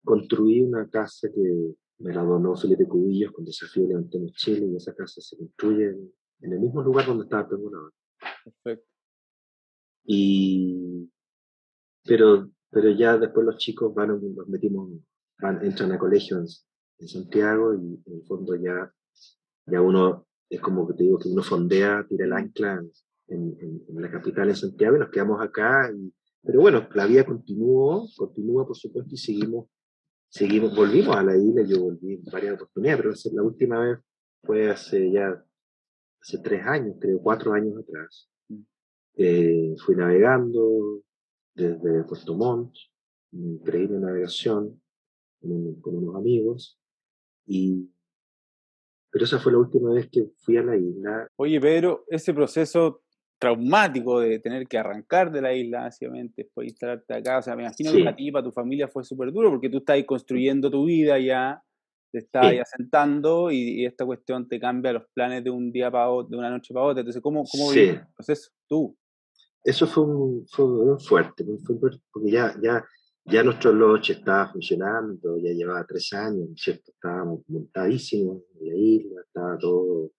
construí 0.04 0.62
una 0.62 0.90
casa 0.90 1.30
que 1.34 1.76
me 2.00 2.14
la 2.14 2.24
donó 2.24 2.56
Felipe 2.56 2.88
Cubillos 2.88 3.32
con 3.32 3.46
Desafío 3.46 3.88
Levantemos 3.88 4.34
Chile 4.34 4.66
y 4.66 4.76
esa 4.76 4.94
casa 4.94 5.22
se 5.22 5.38
construye 5.38 5.90
en, 5.90 6.14
en 6.42 6.54
el 6.54 6.60
mismo 6.60 6.82
lugar 6.82 7.06
donde 7.06 7.24
estaba 7.26 7.44
el 7.44 7.48
Pergolador. 7.50 7.94
Perfecto. 8.44 8.88
Y, 10.04 11.10
pero, 12.04 12.50
pero 12.70 12.90
ya 12.92 13.18
después 13.18 13.46
los 13.46 13.58
chicos 13.58 13.94
van, 13.94 14.10
nos 14.10 14.48
metimos, 14.48 14.92
van, 15.40 15.64
entran 15.64 15.92
a 15.92 16.00
colegio 16.00 16.38
en, 16.38 16.46
en 17.00 17.08
Santiago 17.08 17.74
y 17.74 18.02
en 18.06 18.14
el 18.14 18.24
fondo 18.28 18.56
ya, 18.56 18.92
ya 19.66 19.82
uno 19.82 20.28
es 20.52 20.60
como 20.60 20.88
que 20.88 20.94
te 20.96 21.04
digo 21.04 21.18
que 21.18 21.30
uno 21.30 21.44
fondea, 21.44 22.06
tira 22.08 22.26
el 22.26 22.34
ancla 22.34 22.84
en, 23.28 23.58
en, 23.60 24.02
la 24.02 24.12
capital, 24.12 24.50
en 24.50 24.56
Santiago, 24.56 24.98
y 24.98 25.00
nos 25.00 25.10
quedamos 25.10 25.42
acá. 25.42 25.90
Y, 25.96 26.14
pero 26.44 26.60
bueno, 26.60 26.88
la 26.94 27.06
vida 27.06 27.26
continuó, 27.26 28.06
continúa 28.18 28.68
por 28.68 28.76
supuesto, 28.76 29.14
y 29.14 29.18
seguimos, 29.18 29.70
seguimos, 30.28 30.76
volvimos 30.76 31.16
a 31.16 31.24
la 31.24 31.38
isla, 31.38 31.64
yo 31.64 31.82
volví 31.82 32.16
en 32.16 32.24
varias 32.32 32.56
oportunidades, 32.56 33.02
pero 33.02 33.36
la 33.36 33.44
última 33.44 33.80
vez 33.80 34.00
fue 34.44 34.70
hace 34.70 35.10
ya, 35.12 35.42
hace 36.22 36.38
tres 36.40 36.66
años, 36.66 36.98
creo, 37.00 37.20
cuatro 37.22 37.54
años 37.54 37.78
atrás. 37.78 38.30
Mm. 38.50 38.62
Eh, 39.16 39.76
fui 39.86 39.96
navegando 39.96 41.02
desde 41.56 42.04
Puerto 42.04 42.36
Montt, 42.36 42.76
increíble 43.32 44.00
navegación 44.00 44.82
con, 45.40 45.82
con 45.82 45.98
unos 45.98 46.16
amigos, 46.16 46.80
y 47.46 47.90
pero 49.12 49.26
esa 49.26 49.40
fue 49.40 49.52
la 49.52 49.58
última 49.60 49.94
vez 49.94 50.10
que 50.10 50.26
fui 50.38 50.58
a 50.58 50.64
la 50.64 50.78
isla. 50.78 51.28
Oye, 51.36 51.60
Pedro, 51.60 52.06
ese 52.08 52.34
proceso 52.34 53.04
traumático 53.38 54.22
de 54.22 54.40
tener 54.40 54.68
que 54.68 54.78
arrancar 54.78 55.32
de 55.32 55.42
la 55.42 55.54
isla, 55.54 55.82
básicamente, 55.82 56.44
después 56.44 56.70
instalarte 56.70 57.16
acá, 57.16 57.40
o 57.40 57.42
sea, 57.42 57.56
me 57.56 57.64
imagino 57.64 57.92
que 57.92 58.04
para 58.04 58.16
ti, 58.16 58.32
para 58.32 58.46
tu 58.46 58.52
familia 58.52 58.88
fue 58.88 59.04
súper 59.04 59.32
duro, 59.32 59.50
porque 59.50 59.70
tú 59.70 59.80
estás 59.80 59.96
ahí 59.96 60.06
construyendo 60.06 60.70
tu 60.70 60.86
vida 60.86 61.20
ya, 61.20 61.62
te 62.12 62.20
estás 62.20 62.46
ahí 62.46 62.60
asentando 62.60 63.52
y, 63.52 63.86
esta 63.86 64.06
cuestión 64.06 64.48
te 64.48 64.60
cambia 64.60 64.94
los 64.94 65.06
planes 65.14 65.44
de 65.44 65.50
un 65.50 65.72
día 65.72 65.90
para 65.90 66.10
otro, 66.10 66.30
de 66.30 66.38
una 66.38 66.52
noche 66.52 66.74
para 66.74 66.86
otra. 66.86 67.02
Entonces, 67.02 67.22
¿cómo, 67.22 67.44
cómo 67.52 67.72
sí. 67.72 67.80
el 67.80 68.02
proceso 68.16 68.52
tú? 68.68 68.96
Eso 69.64 69.88
fue, 69.88 70.04
un, 70.04 70.48
fue 70.48 71.00
fuerte, 71.00 71.46
porque 72.12 72.32
ya, 72.32 72.56
ya 72.62 72.84
ya 73.26 73.44
nuestro 73.44 73.72
loche 73.72 74.14
estaba 74.14 74.52
funcionando, 74.52 75.38
ya 75.38 75.52
llevaba 75.52 75.86
tres 75.86 76.12
años, 76.14 76.50
¿cierto? 76.56 76.92
Estábamos 76.92 77.44
montadísimos 77.48 78.44
en 78.60 78.68
la 78.68 78.76
isla, 78.76 79.22
estaba 79.22 79.58
todo, 79.58 80.12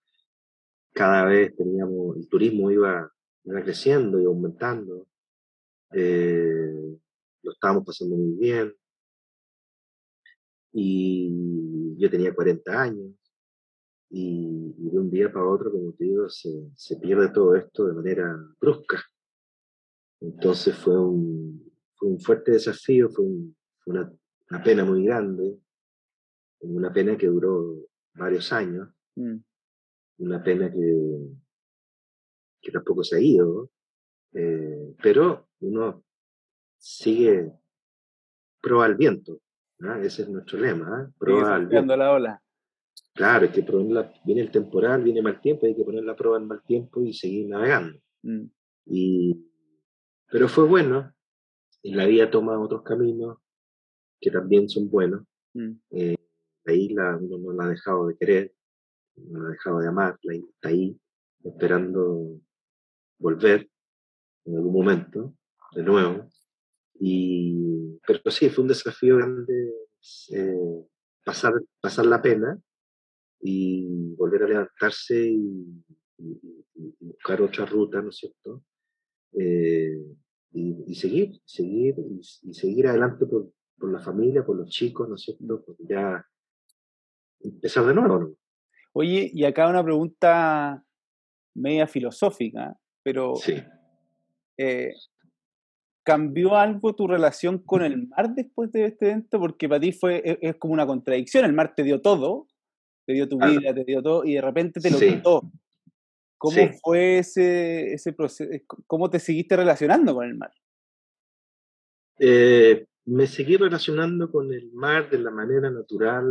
cada 0.93 1.25
vez 1.25 1.55
teníamos, 1.55 2.17
el 2.17 2.27
turismo 2.29 2.71
iba, 2.71 3.11
iba 3.43 3.63
creciendo 3.63 4.19
y 4.21 4.25
aumentando, 4.25 5.07
eh, 5.91 6.97
lo 7.41 7.51
estábamos 7.51 7.85
pasando 7.85 8.15
muy 8.15 8.35
bien, 8.37 8.73
y 10.71 11.95
yo 11.97 12.09
tenía 12.09 12.33
40 12.33 12.81
años, 12.81 13.11
y, 14.09 14.73
de 14.77 14.99
un 14.99 15.09
día 15.09 15.31
para 15.31 15.45
otro, 15.45 15.71
como 15.71 15.91
te 15.93 16.05
digo, 16.05 16.29
se, 16.29 16.69
se 16.75 16.97
pierde 16.97 17.29
todo 17.29 17.55
esto 17.55 17.87
de 17.87 17.93
manera 17.93 18.37
brusca. 18.59 19.03
Entonces 20.23 20.75
fue 20.75 20.97
un, 20.99 21.69
un 22.01 22.19
fuerte 22.19 22.51
desafío, 22.51 23.09
fue, 23.09 23.25
una, 23.85 24.09
pena 24.63 24.85
muy 24.85 25.03
grande, 25.03 25.59
una 26.61 26.93
pena 26.93 27.17
que 27.17 27.27
duró 27.27 27.75
varios 28.13 28.53
años, 28.53 28.87
mm. 29.15 29.35
una 30.19 30.41
pena 30.41 30.71
que, 30.71 31.17
que 32.61 32.71
tampoco 32.71 33.03
se 33.03 33.17
ha 33.17 33.19
ido, 33.19 33.69
eh, 34.33 34.95
pero 35.01 35.49
uno 35.59 36.05
sigue 36.77 37.51
prueba 38.61 38.85
al 38.85 38.95
viento, 38.95 39.41
ese 40.01 40.21
es 40.21 40.29
nuestro 40.29 40.59
lema, 40.59 41.03
¿eh? 41.03 41.13
prueba 41.17 41.55
al 41.55 41.67
viento. 41.67 41.97
la 41.97 42.11
ola. 42.11 42.43
Claro, 43.13 43.45
hay 43.45 43.51
que 43.51 43.65
viene 44.25 44.41
el 44.41 44.51
temporal, 44.51 45.03
viene 45.03 45.21
mal 45.21 45.41
tiempo, 45.41 45.65
hay 45.65 45.75
que 45.75 45.83
poner 45.83 46.03
la 46.03 46.15
prueba 46.15 46.37
en 46.37 46.47
mal 46.47 46.63
tiempo 46.63 47.01
y 47.01 47.13
seguir 47.13 47.49
navegando. 47.49 47.99
Mm. 48.23 48.45
Y, 48.85 49.52
pero 50.33 50.49
fue 50.49 50.65
bueno, 50.65 51.13
en 51.83 51.95
la 51.95 52.07
vida 52.07 52.31
toma 52.31 52.59
otros 52.59 52.81
caminos 52.81 53.37
que 54.19 54.31
también 54.31 54.67
son 54.67 54.89
buenos. 54.89 55.21
Mm. 55.53 55.73
Eh, 55.91 56.15
la 56.63 56.73
isla 56.73 57.19
uno 57.21 57.37
no 57.37 57.53
la 57.53 57.65
ha 57.65 57.69
dejado 57.69 58.07
de 58.07 58.17
querer, 58.17 58.51
no 59.15 59.43
la 59.43 59.49
ha 59.49 59.51
dejado 59.51 59.77
de 59.77 59.87
amar, 59.89 60.17
la 60.23 60.33
isla 60.33 60.49
está 60.49 60.69
ahí 60.69 60.99
esperando 61.43 62.41
volver 63.19 63.69
en 64.45 64.55
algún 64.55 64.73
momento, 64.73 65.35
de 65.75 65.83
nuevo. 65.83 66.27
Y, 66.95 67.99
pero 68.07 68.31
sí, 68.31 68.49
fue 68.49 68.63
un 68.63 68.69
desafío 68.69 69.17
grande 69.17 69.71
eh, 70.31 70.87
pasar, 71.23 71.53
pasar 71.79 72.07
la 72.07 72.23
pena 72.23 72.59
y 73.39 74.15
volver 74.15 74.41
a 74.41 74.47
levantarse 74.47 75.27
y, 75.27 75.85
buscar 76.99 77.39
otra 77.43 77.67
ruta, 77.67 78.01
¿no 78.01 78.09
es 78.09 78.17
cierto? 78.17 78.63
Eh, 79.33 79.97
y, 80.53 80.95
seguir, 80.95 81.41
seguir 81.45 81.95
y, 81.97 82.53
seguir 82.53 82.87
adelante 82.87 83.25
por, 83.25 83.51
por, 83.77 83.91
la 83.91 83.99
familia, 83.99 84.45
por 84.45 84.55
los 84.55 84.69
chicos, 84.69 85.09
¿no 85.09 85.15
es 85.15 85.21
cierto? 85.21 85.65
Ya 85.79 86.25
empezar 87.39 87.85
de 87.85 87.93
nuevo, 87.93 88.19
¿no? 88.19 88.35
Oye, 88.93 89.31
y 89.33 89.43
acá 89.43 89.67
una 89.67 89.83
pregunta 89.83 90.85
media 91.55 91.87
filosófica, 91.87 92.77
pero 93.01 93.35
sí. 93.35 93.55
Eh, 94.57 94.93
¿cambió 96.03 96.55
algo 96.55 96.93
tu 96.93 97.07
relación 97.07 97.59
con 97.59 97.81
el 97.81 98.07
mar 98.07 98.35
después 98.35 98.71
de 98.71 98.85
este 98.85 99.09
evento? 99.09 99.39
Porque 99.39 99.67
para 99.67 99.79
ti 99.79 99.91
fue, 99.91 100.21
e, 100.23 100.37
es, 100.41 100.55
como 100.57 100.73
una 100.73 100.85
contradicción, 100.85 101.45
el 101.45 101.53
mar 101.53 101.73
te 101.75 101.83
dio 101.83 102.01
todo, 102.01 102.47
te 103.05 103.13
dio 103.13 103.27
tu 103.27 103.37
vida, 103.39 103.73
te 103.73 103.83
dio 103.83 104.03
todo, 104.03 104.23
y 104.25 104.33
de 104.33 104.41
repente 104.41 104.79
te 104.79 104.91
lo 104.91 104.99
quitó. 104.99 105.41
¿Cómo 106.43 106.73
fue 106.83 107.19
ese, 107.19 107.93
ese 107.93 108.11
proceso? 108.11 108.51
¿Cómo 108.85 109.09
te 109.09 109.17
seguiste 109.17 109.55
relacionando 109.55 110.13
con 110.13 110.27
el 110.27 110.35
mar? 110.35 110.51
Eh, 112.19 112.85
me 113.05 113.27
seguí 113.27 113.55
relacionando 113.55 114.29
con 114.29 114.51
el 114.51 114.69
mar 114.73 115.09
de 115.09 115.19
la 115.19 115.31
manera 115.31 115.71
natural. 115.71 116.25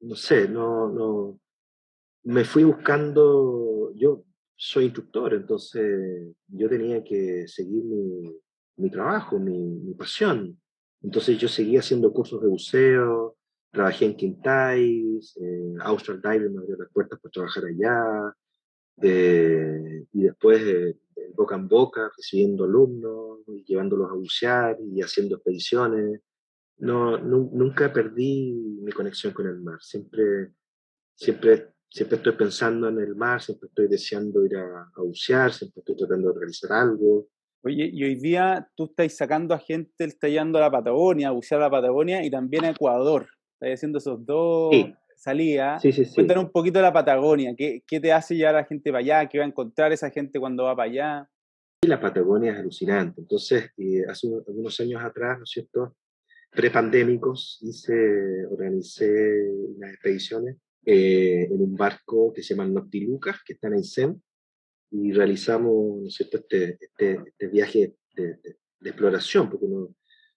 No 0.00 0.14
sé, 0.16 0.48
no, 0.48 0.88
no. 0.88 1.38
Me 2.22 2.46
fui 2.46 2.64
buscando. 2.64 3.92
Yo 3.94 4.24
soy 4.54 4.84
instructor, 4.84 5.34
entonces 5.34 6.34
yo 6.46 6.70
tenía 6.70 7.04
que 7.04 7.46
seguir 7.46 7.84
mi, 7.84 8.40
mi 8.76 8.90
trabajo, 8.90 9.38
mi, 9.38 9.80
mi 9.80 9.92
pasión. 9.92 10.58
Entonces 11.02 11.36
yo 11.36 11.46
seguía 11.46 11.80
haciendo 11.80 12.10
cursos 12.10 12.40
de 12.40 12.48
buceo, 12.48 13.35
Trabajé 13.76 14.06
en 14.06 14.16
Quintais, 14.16 15.36
en 15.36 15.78
Austral 15.82 16.22
Diving 16.22 16.54
me 16.54 16.60
abrió 16.60 16.78
las 16.78 16.88
puertas 16.90 17.20
para 17.20 17.30
trabajar 17.30 17.64
allá, 17.66 18.34
eh, 19.02 20.06
y 20.14 20.22
después 20.22 20.64
de, 20.64 20.96
boca 21.34 21.56
en 21.56 21.68
boca, 21.68 22.10
recibiendo 22.16 22.64
alumnos, 22.64 23.40
y 23.48 23.64
llevándolos 23.64 24.10
a 24.10 24.14
bucear 24.14 24.78
y 24.80 25.02
haciendo 25.02 25.36
expediciones. 25.36 26.22
No, 26.78 27.18
nunca 27.18 27.92
perdí 27.92 28.54
mi 28.80 28.92
conexión 28.92 29.34
con 29.34 29.46
el 29.46 29.60
mar. 29.60 29.76
Siempre, 29.82 30.52
siempre, 31.14 31.74
siempre 31.90 32.16
estoy 32.16 32.32
pensando 32.32 32.88
en 32.88 32.98
el 32.98 33.14
mar, 33.14 33.42
siempre 33.42 33.68
estoy 33.68 33.88
deseando 33.88 34.42
ir 34.46 34.56
a, 34.56 34.90
a 34.94 35.02
bucear, 35.02 35.52
siempre 35.52 35.80
estoy 35.80 35.96
tratando 35.96 36.32
de 36.32 36.38
realizar 36.38 36.72
algo. 36.72 37.28
Oye, 37.62 37.90
y 37.92 38.04
hoy 38.04 38.14
día 38.14 38.66
tú 38.74 38.84
estás 38.84 39.14
sacando 39.14 39.52
a 39.52 39.58
gente, 39.58 40.04
está 40.04 40.28
yendo 40.28 40.56
a 40.56 40.62
la 40.62 40.70
Patagonia, 40.70 41.28
a 41.28 41.32
bucear 41.32 41.60
a 41.60 41.64
la 41.64 41.70
Patagonia 41.70 42.24
y 42.24 42.30
también 42.30 42.64
a 42.64 42.70
Ecuador. 42.70 43.35
Estás 43.60 43.78
haciendo 43.78 43.98
esos 43.98 44.24
dos 44.26 44.74
salidas. 45.16 45.80
Sí, 45.80 45.90
sí, 45.90 46.04
Cuéntanos 46.14 46.44
un 46.44 46.50
poquito 46.50 46.78
de 46.78 46.82
la 46.82 46.92
Patagonia. 46.92 47.54
¿Qué, 47.56 47.82
¿Qué, 47.86 47.98
te 48.00 48.12
hace 48.12 48.36
llevar 48.36 48.54
a 48.54 48.60
la 48.60 48.64
gente 48.66 48.90
para 48.90 49.00
allá? 49.00 49.28
¿Qué 49.28 49.38
va 49.38 49.44
a 49.44 49.48
encontrar 49.48 49.92
esa 49.92 50.10
gente 50.10 50.38
cuando 50.38 50.64
va 50.64 50.76
para 50.76 50.90
allá? 50.90 51.30
La 51.86 51.98
Patagonia 51.98 52.52
es 52.52 52.58
alucinante. 52.58 53.22
Entonces, 53.22 53.70
eh, 53.78 54.04
hace 54.06 54.28
algunos 54.46 54.78
años 54.80 55.02
atrás, 55.02 55.38
¿no 55.38 55.44
es 55.44 55.50
cierto? 55.50 55.96
Prepandémicos, 56.50 57.58
hice, 57.62 58.46
organicé 58.46 59.42
unas 59.76 59.92
expediciones 59.92 60.56
eh, 60.84 61.48
en 61.50 61.60
un 61.60 61.74
barco 61.74 62.32
que 62.34 62.42
se 62.42 62.54
llama 62.54 62.68
Noctilucas, 62.68 63.42
que 63.42 63.54
está 63.54 63.68
en 63.68 63.74
Aysén, 63.74 64.22
y 64.90 65.12
realizamos, 65.12 66.02
¿no 66.02 66.06
es 66.06 66.14
cierto?, 66.14 66.38
este, 66.38 66.78
este, 66.80 67.20
este 67.26 67.48
viaje 67.48 67.96
de, 68.14 68.36
de, 68.36 68.56
de, 68.80 68.90
exploración, 68.90 69.50
porque 69.50 69.66
no, 69.66 69.94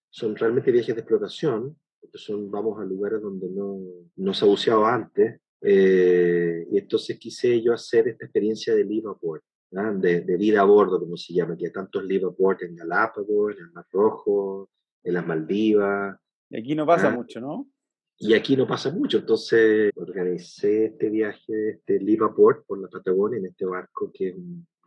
son 0.10 0.36
realmente 0.36 0.72
viajes 0.72 0.96
de 0.96 1.02
exploración, 1.02 1.78
son, 2.14 2.50
vamos 2.50 2.80
a 2.80 2.86
lugares 2.86 3.22
donde 3.22 3.50
no, 3.50 3.80
no 4.16 4.34
se 4.34 4.46
ha 4.46 4.48
buceado 4.48 4.86
antes, 4.86 5.40
eh, 5.62 6.66
y 6.72 6.78
entonces 6.78 7.20
quise 7.20 7.62
yo 7.62 7.74
hacer 7.74 8.08
esta 8.08 8.26
experiencia 8.26 8.74
de 8.74 8.86
liveaboard, 8.86 9.42
de, 9.72 10.22
de, 10.22 10.38
vida 10.38 10.62
a 10.62 10.66
bordo, 10.66 11.00
como 11.00 11.16
se 11.18 11.34
llama, 11.34 11.56
que 11.56 11.68
hay 11.68 11.72
tantos 11.72 12.04
liveaboard 12.04 12.64
en 12.64 12.76
Galápagos, 12.76 13.56
en 13.56 13.66
el 13.66 13.72
Mar 13.72 13.86
Rojo, 13.92 14.70
en 15.04 15.14
las 15.14 15.28
Maldivas. 15.28 16.18
Y 16.50 16.58
aquí 16.58 16.76
no 16.76 16.86
pasa 16.86 17.12
mucho, 17.12 17.40
¿no? 17.40 17.70
Y 18.18 18.34
aquí 18.34 18.58
no 18.58 18.68
pasa 18.68 18.92
mucho, 18.92 19.20
entonces 19.20 19.92
organicé 19.96 20.86
este 20.86 21.10
viaje, 21.10 21.70
este 21.70 22.00
liveaboard 22.00 22.66
por 22.66 22.80
la 22.80 22.90
Patagonia 22.90 23.40
en 23.40 23.46
este 23.46 23.66
barco 23.66 24.12
que 24.14 24.30
es 24.30 24.36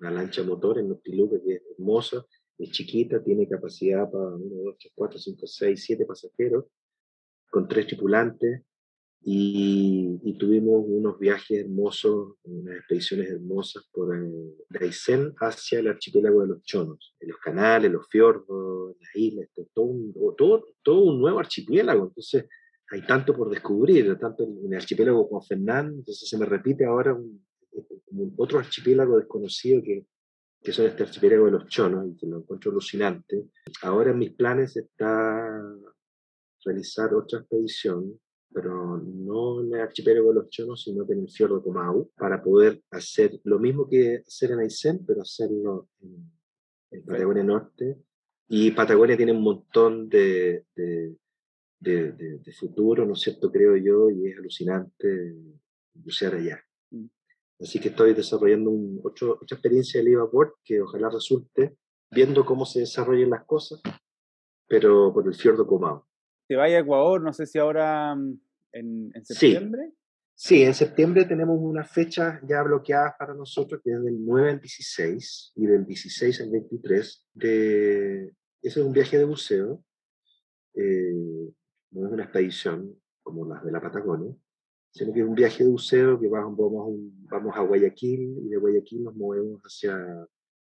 una 0.01 0.11
lancha 0.11 0.43
motor 0.43 0.79
en 0.79 0.91
Noctiluca 0.91 1.37
que 1.43 1.55
es 1.55 1.63
hermosa, 1.79 2.27
es 2.59 2.71
chiquita, 2.73 3.23
tiene 3.23 3.49
capacidad 3.49 4.11
para 4.11 4.35
1, 4.35 4.55
2, 4.65 4.77
3, 4.79 4.93
4, 4.95 5.19
5, 5.19 5.47
6, 5.47 5.83
7 5.83 6.05
pasajeros 6.05 6.67
con 7.53 7.69
tres 7.69 7.87
tripulantes 7.87 8.63
y, 9.25 10.19
tuvimos 10.39 10.85
unos 10.89 11.19
viajes 11.19 11.65
hermosos, 11.65 12.37
unas 12.45 12.77
expediciones 12.79 13.31
hermosas 13.31 13.89
por 13.93 14.17
el, 14.17 14.55
de 14.71 14.87
Aysén 14.87 15.33
hacia 15.39 15.79
el 15.79 15.89
archipiélago 15.89 16.41
de 16.41 16.49
los 16.49 16.63
Chonos, 16.63 17.15
en 17.21 17.29
los 17.29 17.39
canales, 17.39 17.93
los 17.93 18.09
fiordos, 18.09 18.97
las 18.99 19.15
islas, 19.15 19.49
todo 19.73 19.85
un, 19.85 20.15
todo, 20.37 20.75
todo 20.83 21.05
un 21.05 21.21
nuevo 21.21 21.39
archipiélago. 21.39 22.07
Entonces, 22.07 22.47
hay 22.91 23.03
tanto 23.07 23.37
por 23.37 23.51
descubrir, 23.51 24.19
tanto 24.19 24.45
en 24.45 24.73
el 24.73 24.75
archipiélago 24.75 25.29
Juan 25.29 25.43
Fernán, 25.43 25.87
entonces 25.99 26.29
se 26.29 26.39
me 26.39 26.47
repite 26.47 26.85
ahora 26.87 27.15
un, 27.15 27.45
otro 28.39 28.59
archipiélago 28.59 29.19
desconocido 29.19 29.83
que, 29.83 30.07
que 30.61 30.73
son 30.73 30.87
este 30.87 31.05
archipiélago 31.05 31.45
de 31.47 31.53
los 31.53 31.67
chonos, 31.69 32.09
y 32.09 32.17
que 32.17 32.27
lo 32.27 32.39
encuentro 32.39 32.73
alucinante. 32.73 33.45
Ahora 33.83 34.11
en 34.11 34.19
mis 34.19 34.33
planes 34.33 34.77
está 34.77 35.63
realizar 36.65 37.15
otra 37.15 37.41
expedición, 37.41 38.19
pero 38.53 38.99
no 38.99 39.63
en 39.63 39.75
el 39.75 39.81
archipiélago 39.81 40.29
de 40.29 40.35
los 40.35 40.49
chonos, 40.51 40.83
sino 40.83 41.05
en 41.09 41.21
el 41.21 41.31
fiordo 41.31 41.57
de 41.59 41.63
Comau, 41.63 42.11
para 42.17 42.43
poder 42.43 42.83
hacer 42.91 43.41
lo 43.45 43.59
mismo 43.59 43.89
que 43.89 44.23
hacer 44.27 44.53
en 44.53 44.61
Aysén, 44.61 45.05
pero 45.07 45.23
hacerlo 45.23 45.89
en, 46.01 46.31
en 46.91 47.05
Patagonia 47.05 47.43
Norte. 47.43 47.99
Y 48.49 48.71
Patagonia 48.73 49.17
tiene 49.17 49.33
un 49.33 49.43
montón 49.43 50.09
de, 50.09 50.67
de 50.77 51.17
de, 51.83 52.13
de, 52.13 52.53
futuro, 52.53 53.05
¿no 53.05 53.15
es 53.15 53.21
cierto? 53.21 53.51
Creo 53.51 53.77
yo, 53.77 54.09
y 54.11 54.29
es 54.29 54.39
alucinante 54.39 55.35
bucear 55.95 56.35
allá. 56.35 56.63
Mm. 56.91 57.07
Así 57.61 57.81
que 57.81 57.89
estoy 57.89 58.15
desarrollando 58.15 58.71
un, 58.71 59.01
otra 59.03 59.35
experiencia 59.43 60.01
de 60.01 60.07
Liverpool 60.07 60.55
que 60.65 60.81
ojalá 60.81 61.11
resulte, 61.11 61.77
viendo 62.11 62.45
cómo 62.45 62.65
se 62.67 62.81
desarrollan 62.81 63.31
las 63.31 63.45
cosas, 63.45 63.81
pero 64.69 65.13
por 65.13 65.27
el 65.27 65.35
fiordo 65.35 65.67
Comao. 65.67 66.07
¿Te 66.53 66.57
vaya 66.57 66.77
a 66.77 66.81
Ecuador? 66.81 67.23
No 67.23 67.33
sé 67.33 67.47
si 67.47 67.59
ahora 67.59 68.15
mm, 68.15 68.41
en, 68.73 69.11
en 69.15 69.25
septiembre. 69.25 69.91
Sí. 70.35 70.63
en 70.63 70.75
septiembre 70.75 71.25
tenemos 71.25 71.57
una 71.59 71.83
fecha 71.83 72.43
ya 72.47 72.63
bloqueada 72.63 73.17
para 73.19 73.33
nosotros, 73.33 73.81
que 73.83 73.91
es 73.91 74.03
del 74.03 74.23
9 74.23 74.51
al 74.51 74.61
16 74.61 75.53
y 75.57 75.65
del 75.65 75.87
16 75.87 76.43
al 76.43 76.51
23. 76.51 77.29
De, 77.33 78.25
ese 78.61 78.81
es 78.81 78.85
un 78.85 78.93
viaje 78.93 79.17
de 79.17 79.25
buceo. 79.25 79.83
Eh, 80.75 81.15
no 81.93 82.07
es 82.07 82.13
una 82.13 82.25
expedición 82.25 83.01
como 83.23 83.47
las 83.47 83.65
de 83.65 83.73
la 83.73 83.81
Patagonia, 83.81 84.37
sino 84.91 85.15
que 85.15 85.21
es 85.21 85.27
un 85.27 85.35
viaje 85.35 85.65
de 85.65 85.71
buceo 85.71 86.21
que 86.21 86.29
vamos, 86.29 86.59
vamos, 86.59 86.99
vamos 87.31 87.57
a 87.57 87.63
Guayaquil 87.63 88.41
y 88.45 88.49
de 88.51 88.59
Guayaquil 88.59 89.05
nos 89.05 89.17
movemos 89.17 89.63
hacia, 89.63 89.97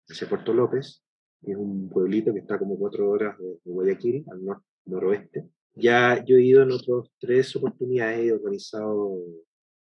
hacia 0.06 0.28
Puerto 0.28 0.52
López, 0.52 1.02
que 1.40 1.52
es 1.52 1.56
un 1.56 1.88
pueblito 1.88 2.34
que 2.34 2.40
está 2.40 2.58
como 2.58 2.78
cuatro 2.78 3.08
horas 3.08 3.38
de, 3.38 3.58
Guayaquil, 3.64 4.26
al 4.30 4.60
noroeste. 4.84 5.48
Ya 5.74 6.24
yo 6.24 6.36
he 6.36 6.42
ido 6.42 6.62
en 6.62 6.72
otras 6.72 7.10
tres 7.18 7.54
oportunidades, 7.56 8.26
he 8.26 8.32
organizado 8.32 9.18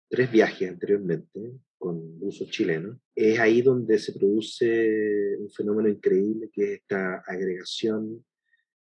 tres 0.10 0.32
viajes 0.32 0.70
anteriormente 0.70 1.40
con 1.78 2.20
buzos 2.20 2.50
chilenos. 2.50 2.98
Es 3.16 3.40
ahí 3.40 3.62
donde 3.62 3.98
se 3.98 4.14
produce 4.14 5.38
un 5.40 5.50
fenómeno 5.50 5.90
increíble 5.90 6.50
que 6.54 6.64
es 6.64 6.80
esta 6.82 7.24
agregación 7.26 8.24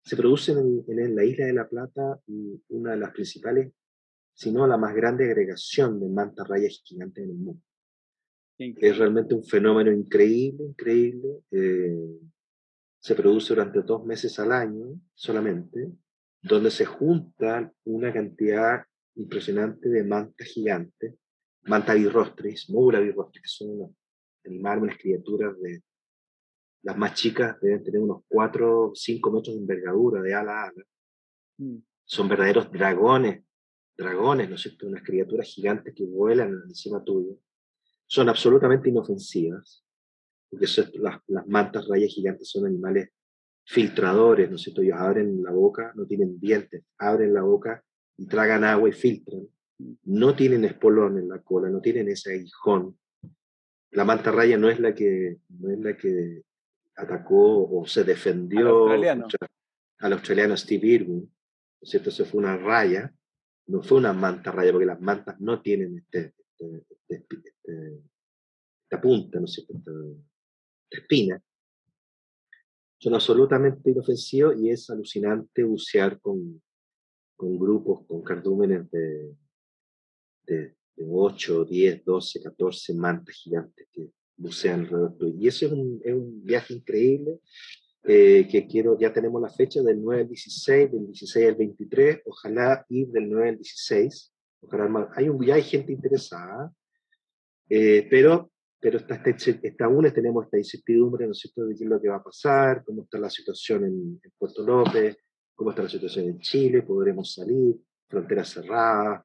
se 0.10 0.18
produce 0.18 0.54
en, 0.54 1.16
la 1.16 1.24
isla 1.24 1.46
de 1.46 1.54
La 1.54 1.68
Plata 1.68 2.20
una 2.70 2.92
de 2.92 2.98
las 2.98 3.12
principales, 3.12 3.72
si 4.34 4.52
no 4.52 4.66
la 4.66 4.78
más 4.78 4.96
grande 4.96 5.26
agregación 5.26 6.00
de 6.00 6.10
mantas 6.10 6.48
rayas 6.48 6.82
gigantes 6.84 7.24
en 7.24 7.30
el 7.30 7.36
mundo. 7.36 7.62
Es 8.58 8.98
realmente 8.98 9.36
un 9.36 9.44
fenómeno 9.44 9.92
increíble, 9.92 10.66
increíble. 10.66 11.42
Eh, 11.52 12.20
se 13.00 13.16
produce 13.16 13.54
durante 13.54 13.82
dos 13.82 14.04
meses 14.06 14.38
al 14.40 14.52
año 14.52 15.00
solamente, 15.14 15.92
donde 16.42 16.72
se 16.72 16.86
junta 16.86 17.72
una 17.86 18.14
cantidad 18.14 18.86
impresionante 19.16 19.90
de 19.90 20.04
mantas 20.04 20.48
gigantes, 20.48 21.16
manta 21.64 21.94
birrostris, 21.94 22.70
mura 22.70 23.00
birrostris, 23.00 23.42
que 23.42 23.50
son 23.50 23.70
unos 23.72 23.92
animales, 24.46 24.84
unas 24.84 24.98
criaturas 24.98 25.60
de 25.60 25.84
las 26.84 26.98
más 26.98 27.14
chicas 27.14 27.60
deben 27.62 27.84
tener 27.84 28.02
unos 28.02 28.24
4 28.28 28.90
o 28.90 28.96
5 28.96 29.32
metros 29.32 29.56
de 29.56 29.62
envergadura, 29.62 30.22
de 30.22 30.34
ala 30.34 30.64
a 30.64 30.64
ala. 30.70 30.84
Mm. 31.58 31.78
Son 32.06 32.28
verdaderos 32.30 32.72
dragones, 32.72 33.44
dragones, 33.98 34.50
¿no 34.50 34.56
es 34.56 34.62
cierto? 34.62 34.88
Unas 34.88 35.04
criaturas 35.04 35.48
gigantes 35.48 35.94
que 35.94 36.06
vuelan 36.06 36.64
encima 36.68 37.04
tuyo. 37.04 37.38
Son 38.08 38.30
absolutamente 38.30 38.90
inofensivas, 38.90 39.86
porque 40.50 40.68
las, 40.94 41.20
las 41.28 41.48
mantas 41.48 41.88
rayas 41.88 42.14
gigantes 42.14 42.50
son 42.50 42.66
animales 42.66 43.10
filtradores, 43.70 44.50
¿no 44.50 44.56
es 44.56 44.64
cierto? 44.64 44.82
Ellos 44.82 44.98
abren 44.98 45.44
la 45.44 45.52
boca, 45.52 45.92
no 45.96 46.08
tienen 46.08 46.40
dientes, 46.40 46.84
abren 46.98 47.36
la 47.36 47.44
boca 47.44 47.84
y 48.18 48.26
tragan 48.26 48.64
agua 48.64 48.90
y 48.90 48.94
filtran. 48.94 49.48
No 50.06 50.36
tienen 50.36 50.66
espolón 50.66 51.20
en 51.20 51.30
la 51.30 51.40
cola, 51.40 51.70
no 51.70 51.80
tienen 51.80 52.10
ese 52.10 52.34
aguijón. 52.34 52.98
La 53.92 54.06
manta 54.06 54.32
raya 54.32 54.58
no 54.58 54.70
es 54.70 54.80
la 54.80 54.96
que, 54.96 55.38
no 55.50 55.70
es 55.70 55.80
la 55.82 55.96
que 55.96 56.42
atacó 56.96 57.70
o 57.70 57.86
se 57.86 58.04
defendió 58.04 58.90
al 58.90 60.14
australiano, 60.14 60.58
Steve 60.58 60.88
Irwin, 60.88 61.32
cierto? 61.84 62.10
Eso 62.10 62.26
fue 62.26 62.40
una 62.40 62.58
raya, 62.58 63.14
no 63.68 63.84
fue 63.84 64.00
una 64.00 64.14
manta 64.14 64.52
raya, 64.52 64.72
porque 64.72 64.88
las 64.88 65.00
mantas 65.00 65.40
no 65.40 65.62
tienen 65.62 66.00
este, 66.00 66.34
este, 66.58 66.86
este, 67.08 67.36
este 67.36 68.02
esta 68.84 69.00
punta, 69.00 69.40
¿no 69.40 69.46
es 69.46 69.54
cierto? 69.54 69.74
Esta, 69.78 69.92
espina. 70.90 71.40
Son 73.00 73.14
absolutamente 73.14 73.90
inofensivos 73.90 74.56
y 74.60 74.70
es 74.70 74.90
alucinante 74.90 75.64
bucear 75.64 76.20
con, 76.20 76.62
con 77.36 77.58
grupos, 77.58 78.06
con 78.06 78.22
cardúmenes 78.22 78.92
de, 78.92 79.36
de, 80.46 80.76
de 80.96 81.06
8, 81.10 81.66
10, 81.66 82.06
12, 82.06 82.42
14 82.44 82.94
mantas 82.96 83.36
gigantes 83.36 83.88
que 83.92 84.12
bucean 84.36 84.82
alrededor 84.82 85.34
Y 85.38 85.48
eso 85.48 85.66
es 85.66 85.72
un, 85.72 86.02
es 86.04 86.14
un 86.14 86.44
viaje 86.44 86.74
increíble 86.74 87.40
eh, 88.04 88.48
que 88.50 88.66
quiero, 88.66 88.98
ya 88.98 89.12
tenemos 89.12 89.42
la 89.42 89.50
fecha 89.50 89.82
del 89.82 90.02
9 90.02 90.22
al 90.22 90.28
16, 90.30 90.92
del 90.92 91.06
16 91.08 91.48
al 91.48 91.56
23, 91.56 92.22
ojalá 92.26 92.86
ir 92.90 93.08
del 93.10 93.30
9 93.30 93.50
al 93.50 93.58
16. 93.58 94.34
Ojalá, 94.62 95.10
hay, 95.16 95.30
un, 95.30 95.46
ya 95.46 95.56
hay 95.56 95.64
gente 95.64 95.92
interesada, 95.92 96.72
eh, 97.70 98.08
pero, 98.10 98.52
pero 98.80 98.98
está, 98.98 99.22
está, 99.26 99.86
aún 99.86 100.12
tenemos 100.14 100.46
esta 100.46 100.58
incertidumbre, 100.58 101.26
¿no 101.26 101.32
es 101.32 101.40
cierto?, 101.40 101.66
de 101.66 101.76
qué 101.76 101.84
es 101.84 101.90
lo 101.90 102.02
que 102.02 102.10
va 102.10 102.18
a 102.18 102.24
pasar, 102.24 102.84
cómo 102.86 103.04
está 103.04 103.18
la 103.20 103.30
situación 103.30 103.86
en, 103.86 104.20
en 104.24 104.32
Puerto 104.38 104.64
López, 104.64 105.18
cómo 105.54 105.72
está 105.72 105.84
la 105.84 105.90
situación 105.90 106.26
en 106.26 106.40
Chile, 106.40 106.84
podremos 106.84 107.34
salir, 107.34 107.76
fronteras 108.08 108.50
cerradas, 108.50 109.24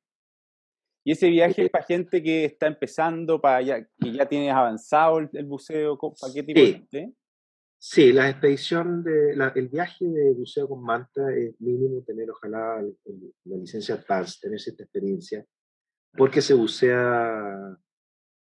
y 1.06 1.12
ese 1.12 1.28
viaje 1.28 1.64
es 1.66 1.70
para 1.70 1.84
gente 1.84 2.22
que 2.22 2.46
está 2.46 2.66
empezando, 2.66 3.38
para 3.38 3.60
ya, 3.60 3.84
que 3.84 4.12
ya 4.12 4.26
tienes 4.26 4.52
avanzado 4.52 5.18
el, 5.18 5.44
buceo, 5.44 5.98
¿para 5.98 6.32
qué 6.32 6.42
tipo 6.42 6.60
sí. 6.60 6.88
de...? 6.90 7.12
Sí, 7.78 8.12
la 8.14 8.30
expedición, 8.30 9.04
de, 9.04 9.32
el 9.56 9.68
viaje 9.68 10.06
de 10.06 10.32
buceo 10.32 10.66
con 10.66 10.82
manta 10.82 11.20
es 11.34 11.60
mínimo 11.60 12.02
tener, 12.02 12.30
ojalá, 12.30 12.82
la 13.44 13.56
licencia 13.58 13.96
Advanced, 13.96 14.40
tener 14.40 14.58
cierta 14.58 14.84
experiencia, 14.84 15.44
porque 16.16 16.40
se 16.40 16.54
bucea, 16.54 17.76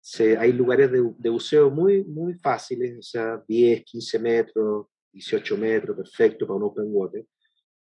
se, 0.09 0.39
hay 0.39 0.53
lugares 0.53 0.93
de, 0.93 1.03
de, 1.19 1.31
buceo 1.31 1.69
muy, 1.69 2.05
muy 2.05 2.35
fáciles, 2.35 2.97
o 2.97 3.03
sea, 3.03 3.43
10, 3.49 3.83
15 3.85 4.19
metros, 4.21 4.87
18 5.11 5.57
metros, 5.57 5.97
perfecto 5.97 6.47
para 6.47 6.59
un 6.59 6.63
open 6.63 6.85
water, 6.91 7.27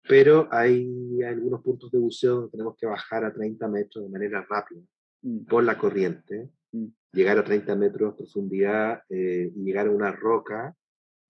pero 0.01 0.47
hay 0.51 1.21
algunos 1.21 1.61
puntos 1.61 1.91
de 1.91 1.99
buceo 1.99 2.33
donde 2.33 2.51
tenemos 2.51 2.75
que 2.75 2.87
bajar 2.87 3.23
a 3.23 3.31
30 3.31 3.67
metros 3.67 4.05
de 4.05 4.09
manera 4.09 4.43
rápida 4.49 4.81
mm. 5.21 5.45
por 5.45 5.63
la 5.63 5.77
corriente, 5.77 6.49
mm. 6.71 6.87
llegar 7.13 7.37
a 7.37 7.43
30 7.43 7.75
metros 7.75 8.13
de 8.13 8.17
profundidad 8.17 9.03
eh, 9.09 9.51
y 9.55 9.63
llegar 9.63 9.85
a 9.85 9.91
una 9.91 10.11
roca, 10.11 10.75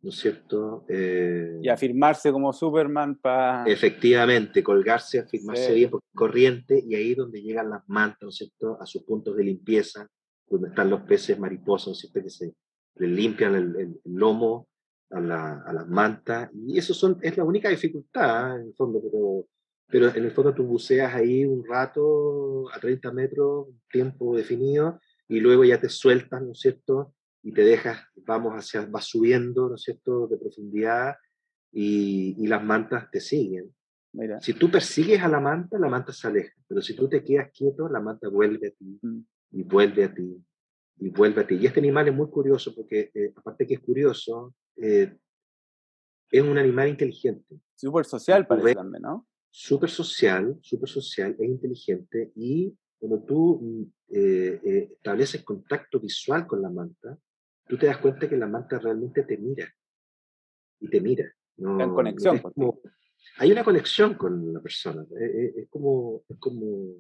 ¿no 0.02 0.10
es 0.10 0.16
cierto? 0.16 0.86
Eh, 0.88 1.60
y 1.64 1.68
afirmarse 1.68 2.32
como 2.32 2.54
Superman 2.54 3.20
para... 3.20 3.66
Efectivamente, 3.66 4.64
colgarse, 4.64 5.20
afirmarse 5.20 5.74
bien 5.74 5.90
por 5.90 6.02
corriente 6.16 6.82
y 6.82 6.96
ahí 6.96 7.14
donde 7.14 7.42
llegan 7.42 7.72
las 7.72 7.84
mantas, 7.90 8.22
¿no 8.22 8.30
es 8.30 8.38
cierto?, 8.38 8.82
a 8.82 8.86
sus 8.86 9.04
puntos 9.04 9.36
de 9.36 9.44
limpieza, 9.44 10.10
donde 10.50 10.70
están 10.70 10.90
los 10.90 11.02
peces 11.02 11.38
mariposos, 11.38 11.88
¿no 11.88 11.94
es 11.94 12.00
cierto?, 12.00 12.24
que 12.24 12.30
se 12.30 12.54
le 12.96 13.08
limpian 13.08 13.56
el 13.56 14.00
lomo 14.06 14.68
a, 15.12 15.20
la, 15.20 15.62
a 15.62 15.74
las 15.74 15.88
mantas, 15.88 16.50
y 16.54 16.78
eso 16.78 16.94
son, 16.94 17.18
es 17.22 17.38
la 17.38 17.44
única 17.44 17.70
dificultad 17.70 18.60
en 18.60 18.68
el 18.68 18.74
fondo, 18.74 19.02
pero, 19.02 19.48
pero 19.88 20.16
en 20.16 20.26
el 20.26 20.32
fondo 20.32 20.54
tú 20.54 20.64
buceas 20.64 21.14
ahí 21.14 21.46
un 21.46 21.64
rato 21.66 22.70
a 22.74 22.80
30 22.80 23.12
metros, 23.12 23.68
tiempo 23.90 24.36
definido, 24.36 25.00
y 25.28 25.40
luego 25.40 25.64
ya 25.64 25.80
te 25.80 25.90
sueltas, 25.90 26.42
¿no 26.42 26.52
es 26.52 26.60
cierto? 26.60 27.14
Y 27.44 27.54
te 27.54 27.64
dejas, 27.64 28.00
vamos 28.16 28.54
hacia, 28.54 28.86
vas 28.86 29.06
subiendo, 29.06 29.70
¿no 29.70 29.76
es 29.76 29.84
cierto?, 29.84 30.28
de 30.28 30.38
profundidad, 30.38 31.16
y, 31.72 32.36
y 32.38 32.48
las 32.48 32.64
mantas 32.64 33.10
te 33.12 33.20
siguen. 33.20 33.74
Mira. 34.14 34.40
Si 34.42 34.54
tú 34.54 34.72
persigues 34.72 35.22
a 35.22 35.28
la 35.28 35.40
manta, 35.40 35.78
la 35.78 35.90
manta 35.90 36.12
se 36.12 36.28
aleja, 36.28 36.54
pero 36.68 36.82
si 36.82 36.96
tú 36.96 37.08
te 37.08 37.24
quedas 37.24 37.52
quieto, 37.52 37.88
la 37.88 38.00
manta 38.00 38.30
vuelve 38.30 38.70
a 38.70 38.72
ti, 38.72 39.00
mm. 39.02 39.20
Y 39.52 39.64
vuelve 39.64 40.04
a 40.04 40.14
ti, 40.14 40.44
y 41.00 41.10
vuelve 41.10 41.42
a 41.42 41.48
ti. 41.48 41.56
Y 41.56 41.66
este 41.66 41.80
animal 41.80 42.08
es 42.08 42.14
muy 42.14 42.30
curioso 42.30 42.74
porque, 42.76 43.12
eh, 43.14 43.34
aparte 43.36 43.66
que 43.66 43.76
es 43.76 43.80
curioso, 43.80 44.56
eh, 44.76 45.18
es 46.32 46.42
un 46.42 46.58
animal 46.58 46.90
inteligente. 46.90 47.60
Súper 47.76 48.06
social 48.06 48.46
parece 48.48 48.76
también, 48.76 49.04
¿no? 49.04 49.28
Súper 49.50 49.90
social, 49.90 50.58
súper 50.62 50.90
social, 50.90 51.36
es 51.40 51.50
inteligente 51.50 52.32
y 52.36 52.76
cuando 53.00 53.24
tú 53.24 53.60
mm, 53.62 53.84
eh, 54.10 54.90
estableces 54.94 55.44
contacto 55.44 56.00
visual 56.00 56.46
con 56.46 56.62
la 56.62 56.70
manta, 56.70 57.18
tú 57.68 57.78
te 57.78 57.86
das 57.86 57.98
cuenta 57.98 58.28
que 58.28 58.38
la 58.38 58.48
manta 58.48 58.80
realmente 58.80 59.24
te 59.24 59.38
mira 59.38 59.68
y 60.80 60.90
te 60.90 61.02
mira. 61.02 61.32
No, 61.58 61.82
en 61.82 61.90
conexión. 61.90 62.40
como, 62.40 62.82
hay 63.38 63.52
una 63.52 63.64
conexión 63.64 64.16
con 64.16 64.54
la 64.54 64.62
persona. 64.62 65.06
Es, 65.20 65.68
como, 65.70 66.24
es 66.28 66.38
como, 66.38 66.96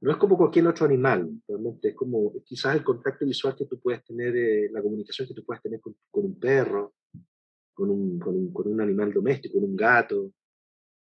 no 0.00 0.10
es 0.10 0.16
como 0.18 0.36
cualquier 0.36 0.66
otro 0.66 0.86
animal, 0.86 1.30
realmente 1.48 1.88
es 1.88 1.94
como 1.94 2.32
quizás 2.44 2.76
el 2.76 2.84
contacto 2.84 3.24
visual 3.24 3.56
que 3.56 3.66
tú 3.66 3.80
puedes 3.80 4.04
tener, 4.04 4.36
eh, 4.36 4.68
la 4.70 4.82
comunicación 4.82 5.26
que 5.26 5.34
tú 5.34 5.44
puedes 5.44 5.62
tener 5.62 5.80
con, 5.80 5.94
un 6.12 6.38
perro, 6.38 6.94
con 7.72 7.90
un, 7.90 8.18
con 8.18 8.34
un, 8.34 8.52
con 8.52 8.68
un 8.70 8.80
animal 8.80 9.12
doméstico, 9.12 9.58
con 9.58 9.70
un 9.70 9.76
gato, 9.76 10.32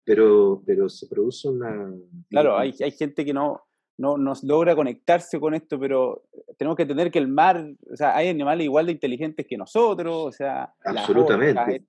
pero, 0.04 0.62
pero 0.64 0.88
se 0.88 1.06
produce 1.06 1.48
una... 1.48 1.92
Claro, 2.30 2.56
hay, 2.56 2.74
hay 2.80 2.92
gente 2.92 3.24
que 3.24 3.34
no, 3.34 3.62
no, 3.98 4.16
nos 4.16 4.44
logra 4.44 4.76
conectarse 4.76 5.40
con 5.40 5.54
esto, 5.54 5.78
pero 5.78 6.24
tenemos 6.56 6.76
que 6.76 6.82
entender 6.82 7.10
que 7.10 7.18
el 7.18 7.28
mar, 7.28 7.68
o 7.90 7.96
sea, 7.96 8.16
hay 8.16 8.28
animales 8.28 8.64
igual 8.64 8.86
de 8.86 8.92
inteligentes 8.92 9.44
que 9.46 9.56
nosotros, 9.56 10.26
o 10.26 10.32
sea, 10.32 10.72
absolutamente. 10.84 11.84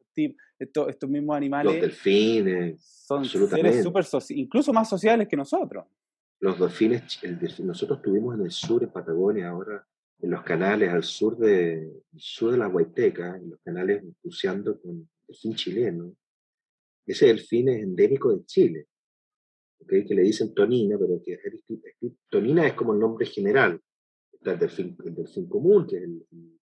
estos, 0.58 0.90
estos, 0.90 1.10
mismos 1.10 1.38
animales. 1.38 1.72
Los 1.72 1.82
delfines. 1.82 2.82
Son 2.84 3.24
seres 3.24 3.84
super 3.84 4.06
incluso 4.30 4.74
más 4.74 4.90
sociales 4.90 5.28
que 5.28 5.38
nosotros. 5.38 5.86
Los 6.42 6.60
delfines, 6.60 7.20
nosotros 7.60 8.00
estuvimos 8.00 8.36
en 8.36 8.46
el 8.46 8.52
sur, 8.52 8.84
en 8.84 8.92
Patagonia, 8.92 9.50
ahora 9.50 9.86
en 10.22 10.32
los 10.32 10.44
canales 10.44 10.90
al 10.90 11.04
sur 11.04 11.38
de, 11.38 12.04
sur 12.16 12.52
de 12.52 12.58
la 12.58 12.68
Huayteca, 12.68 13.38
en 13.38 13.52
los 13.52 13.60
canales 13.62 14.04
buceando 14.24 14.80
con 14.80 14.92
el 14.92 15.08
delfín 15.28 15.56
chileno. 15.56 16.16
Ese 17.06 17.28
delfín 17.28 17.70
es 17.70 17.84
endémico 17.84 18.32
de 18.34 18.46
Chile 18.46 18.88
que 19.88 20.16
le 20.16 20.22
dicen 20.22 20.54
tonina, 20.54 20.98
pero 21.00 21.22
que 21.24 21.34
es 21.34 22.14
tonina 22.30 22.68
es 22.68 22.74
como 22.74 22.94
el 22.94 23.00
nombre 23.00 23.26
general. 23.26 23.82
Está 24.32 24.54
el 24.54 24.60
delfín, 24.60 24.98
el 25.04 25.16
delfín 25.16 25.48
común, 25.48 25.88
que 25.88 25.98
es 25.98 26.04
el, 26.04 26.26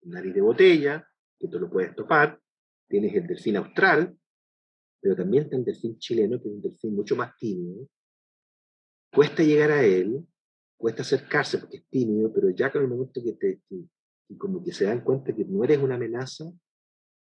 nariz 0.04 0.34
de 0.34 0.42
botella, 0.42 1.08
que 1.38 1.48
tú 1.48 1.60
lo 1.60 1.70
puedes 1.70 1.96
topar. 1.96 2.40
Tienes 2.88 3.14
el 3.16 3.28
delfín 3.28 3.58
austral, 3.58 4.16
pero 5.02 5.16
también 5.16 5.44
está 5.44 5.58
el 5.58 5.66
delfín 5.66 5.98
chileno, 5.98 6.42
que 6.42 6.48
es 6.48 6.56
un 6.56 6.62
delfín 6.62 6.96
mucho 6.96 7.16
más 7.16 7.36
tímido. 7.38 7.88
Cuesta 9.18 9.42
llegar 9.42 9.72
a 9.72 9.84
él, 9.84 10.24
cuesta 10.78 11.02
acercarse 11.02 11.58
porque 11.58 11.78
es 11.78 11.88
tímido, 11.90 12.32
pero 12.32 12.52
ya 12.52 12.72
con 12.72 12.84
el 12.84 12.88
momento 12.88 13.20
que 13.24 13.34
te, 13.34 13.62
como 14.38 14.64
que 14.64 14.72
se 14.72 14.86
dan 14.86 15.04
cuenta 15.04 15.34
que 15.34 15.44
no 15.44 15.64
eres 15.64 15.80
una 15.80 15.96
amenaza, 15.96 16.46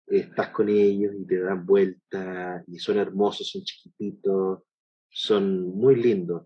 estás 0.07 0.51
con 0.51 0.69
ellos 0.69 1.15
y 1.19 1.25
te 1.25 1.41
dan 1.41 1.65
vuelta 1.65 2.63
y 2.67 2.79
son 2.81 2.99
hermosos, 2.99 3.51
son 3.51 3.63
chiquititos, 3.63 4.61
son 5.09 5.75
muy 5.75 5.97
lindos 5.97 6.43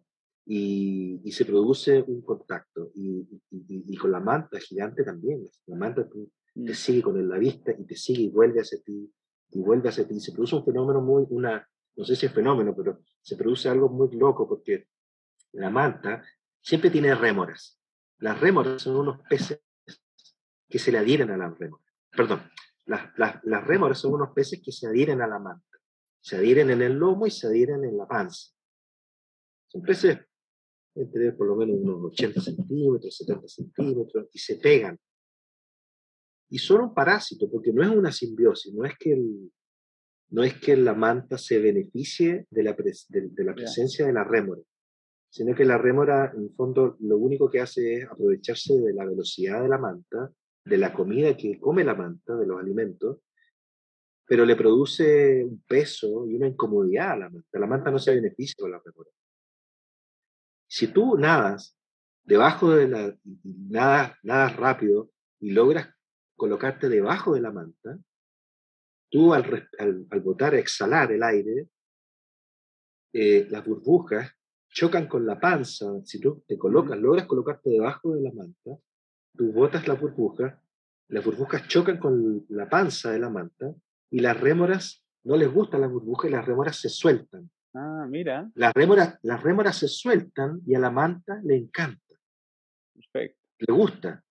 y, 0.47 1.21
se 1.33 1.45
produce 1.45 2.01
un 2.01 2.23
contacto. 2.23 2.93
Y, 2.95 3.97
con 3.97 4.13
la 4.13 4.21
manta 4.21 4.61
gigante 4.61 5.03
también. 5.03 5.49
La 5.67 5.75
manta 5.75 6.09
te 6.09 6.29
mm. 6.55 6.69
sigue 6.75 7.03
con 7.03 7.29
la 7.29 7.39
vista 7.39 7.75
y 7.77 7.85
te 7.87 7.97
sigue 7.97 8.23
y 8.23 8.31
vuelve 8.31 8.61
hacia 8.61 8.81
ti 8.83 9.13
y 9.51 9.59
vuelve 9.59 9.89
hacia 9.89 10.07
ti. 10.07 10.21
Se 10.21 10.31
produce 10.31 10.55
un 10.55 10.65
fenómeno 10.65 11.01
muy, 11.01 11.27
una, 11.31 11.69
no 11.97 12.05
sé 12.05 12.15
si 12.15 12.27
es 12.27 12.33
fenómeno, 12.33 12.73
pero 12.77 13.01
se 13.21 13.35
produce 13.35 13.69
algo 13.69 13.89
muy 13.89 14.17
loco 14.17 14.49
porque 14.49 14.87
la 15.53 15.71
manta 15.71 16.23
siempre 16.61 16.91
tiene 16.91 17.15
rémoras. 17.15 17.79
Las 18.19 18.39
rémoras 18.41 18.83
son 18.83 18.97
unos 18.97 19.21
peces 19.29 19.61
que 20.69 20.79
se 20.79 20.93
le 20.93 20.99
adhieren 20.99 21.31
a 21.31 21.37
las 21.37 21.59
rémoras. 21.59 21.87
Perdón, 22.11 22.43
las, 22.87 23.17
las, 23.19 23.43
las 23.45 23.67
rémoras 23.67 23.99
son 23.99 24.15
unos 24.15 24.31
peces 24.35 24.61
que 24.63 24.73
se 24.73 24.87
adhieren 24.87 25.21
a 25.23 25.27
la 25.27 25.39
manta. 25.39 25.79
Se 26.21 26.37
adhieren 26.37 26.71
en 26.71 26.83
el 26.83 26.95
lomo 26.95 27.27
y 27.27 27.31
se 27.31 27.47
adhieren 27.47 27.85
en 27.85 27.97
la 27.97 28.07
panza. 28.07 28.53
Son 29.69 29.83
peces 29.83 30.19
entre 30.95 31.33
por 31.33 31.47
lo 31.47 31.57
menos 31.57 31.77
unos 31.81 32.13
80 32.13 32.41
centímetros, 32.41 33.17
70 33.17 33.49
centímetros, 33.49 34.29
y 34.33 34.39
se 34.39 34.57
pegan. 34.57 34.99
Y 36.49 36.59
son 36.59 36.83
un 36.83 36.95
parásito, 36.95 37.49
porque 37.51 37.73
no 37.73 37.83
es 37.83 37.89
una 37.89 38.11
simbiosis, 38.11 38.75
no 38.75 38.85
es 38.85 38.95
que, 38.99 39.17
no 40.31 40.43
es 40.43 40.55
que 40.55 40.77
la 40.77 40.95
manta 40.95 41.39
se 41.39 41.59
beneficie 41.59 42.47
de 42.51 42.63
la, 42.63 42.77
de, 43.09 43.45
la 43.45 43.55
presencia 43.55 44.07
de 44.07 44.13
la 44.13 44.25
rémora, 44.25 44.61
sino 45.31 45.55
que 45.55 45.64
la 45.64 45.79
rémora, 45.79 46.33
en 46.37 46.53
fondo, 46.55 46.97
lo 47.01 47.16
único 47.16 47.49
que 47.49 47.61
hace 47.61 47.95
es 47.95 48.09
aprovecharse 48.11 48.75
de 48.75 48.93
la 48.93 49.07
velocidad 49.07 49.62
de 49.62 49.69
la 49.69 49.79
manta, 49.79 50.31
de 50.64 50.77
la 50.77 50.93
comida 50.93 51.37
que 51.37 51.59
come 51.61 51.85
la 51.85 51.95
manta, 51.95 52.37
de 52.37 52.47
los 52.47 52.59
alimentos, 52.59 53.19
pero 54.27 54.45
le 54.45 54.57
produce 54.57 55.45
un 55.45 55.62
peso 55.62 56.27
y 56.27 56.35
una 56.35 56.49
incomodidad 56.49 57.12
a 57.12 57.16
la 57.16 57.31
manta. 57.31 57.59
La 57.59 57.66
manta 57.66 57.90
no 57.90 57.99
se 57.99 58.14
beneficia 58.14 58.57
con 58.59 58.73
la 58.73 58.83
rémora. 58.85 59.11
Si 60.69 60.88
tú 60.88 61.16
nadas 61.16 61.77
debajo 62.25 62.71
de 62.71 62.88
la, 62.88 63.16
nadas, 63.45 64.12
nadas 64.23 64.57
rápido 64.57 65.11
y 65.40 65.53
logras 65.53 65.88
colocarte 66.37 66.88
debajo 66.88 67.35
de 67.35 67.40
la 67.40 67.53
manta, 67.53 67.99
tú 69.11 69.33
al, 69.33 69.69
al, 69.79 70.21
botar, 70.21 70.55
exhalar 70.55 71.11
el 71.12 71.23
aire, 71.23 71.69
eh, 73.12 73.47
las 73.51 73.64
burbujas 73.64 74.33
chocan 74.71 75.07
con 75.07 75.27
la 75.27 75.39
panza. 75.39 75.87
Si 76.05 76.21
tú 76.21 76.43
te 76.47 76.57
colocas, 76.57 76.99
logras 76.99 77.27
colocarte 77.27 77.71
debajo 77.71 78.15
de 78.15 78.23
la 78.23 78.33
manta, 78.33 78.71
tú 79.37 79.53
botas 79.53 79.87
la 79.87 79.95
burbuja, 79.95 80.63
las 81.09 81.25
burbujas 81.25 81.67
chocan 81.69 81.99
con 81.99 82.47
la 82.49 82.69
panza 82.69 83.11
de 83.11 83.19
la 83.19 83.31
manta 83.31 83.75
y 84.11 84.21
las 84.21 84.41
rémoras 84.41 85.05
no 85.25 85.37
les 85.37 85.53
gusta 85.53 85.79
la 85.79 85.87
burbuja 85.87 86.29
y 86.29 86.31
las 86.31 86.47
rémoras 86.47 86.77
se 86.77 86.89
sueltan. 86.89 87.51
Ah, 87.75 88.07
mira. 88.09 88.51
Las 88.55 88.73
rémoras, 88.73 89.19
las 89.23 89.43
rémoras 89.43 89.77
se 89.77 89.89
sueltan 89.89 90.61
y 90.67 90.75
a 90.75 90.79
la 90.79 90.91
manta 90.91 91.41
le 91.45 91.57
encanta. 91.57 92.15
Perfecto. 92.95 93.39
Le 93.59 93.75
gusta. 93.75 94.25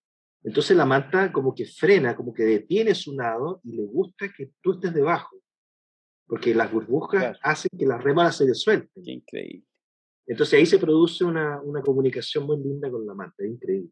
Entonces 0.44 0.76
la 0.76 0.86
manta 0.86 1.32
como 1.32 1.54
que 1.54 1.66
frena, 1.66 2.16
como 2.16 2.34
que 2.34 2.44
detiene 2.44 2.96
su 2.96 3.14
nado 3.16 3.60
y 3.64 3.76
le 3.76 3.86
gusta 3.86 4.32
que 4.36 4.52
tú 4.62 4.74
estés 4.74 4.94
debajo. 4.94 5.38
Porque 6.26 6.54
las 6.56 6.72
burbujas 6.72 7.38
hacen 7.42 7.72
que 7.78 7.86
las 7.86 8.04
rémoras 8.04 8.38
se 8.38 8.46
le 8.46 8.54
suelten. 8.54 9.04
Qué 9.04 9.12
increíble. 9.12 9.69
Entonces 10.30 10.60
ahí 10.60 10.66
se 10.68 10.78
produce 10.78 11.26
una, 11.26 11.60
una 11.60 11.82
comunicación 11.82 12.46
muy 12.46 12.58
linda 12.58 12.90
con 12.92 13.06
la 13.06 13.16
manta, 13.16 13.44
increíble. 13.44 13.90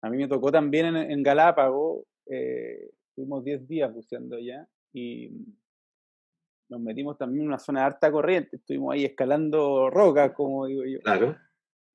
A 0.00 0.10
mí 0.10 0.16
me 0.16 0.26
tocó 0.26 0.50
también 0.50 0.86
en, 0.86 0.96
en 0.96 1.22
Galápago, 1.22 2.04
eh, 2.26 2.90
estuvimos 3.08 3.44
10 3.44 3.68
días 3.68 3.94
buceando 3.94 4.36
allá 4.36 4.66
y 4.92 5.30
nos 6.68 6.80
metimos 6.80 7.16
también 7.16 7.42
en 7.42 7.48
una 7.48 7.60
zona 7.60 7.80
de 7.80 7.86
harta 7.86 8.10
corriente, 8.10 8.56
estuvimos 8.56 8.92
ahí 8.92 9.04
escalando 9.04 9.88
rocas, 9.88 10.32
como 10.32 10.66
digo 10.66 10.82
yo. 10.84 10.98
Claro. 10.98 11.36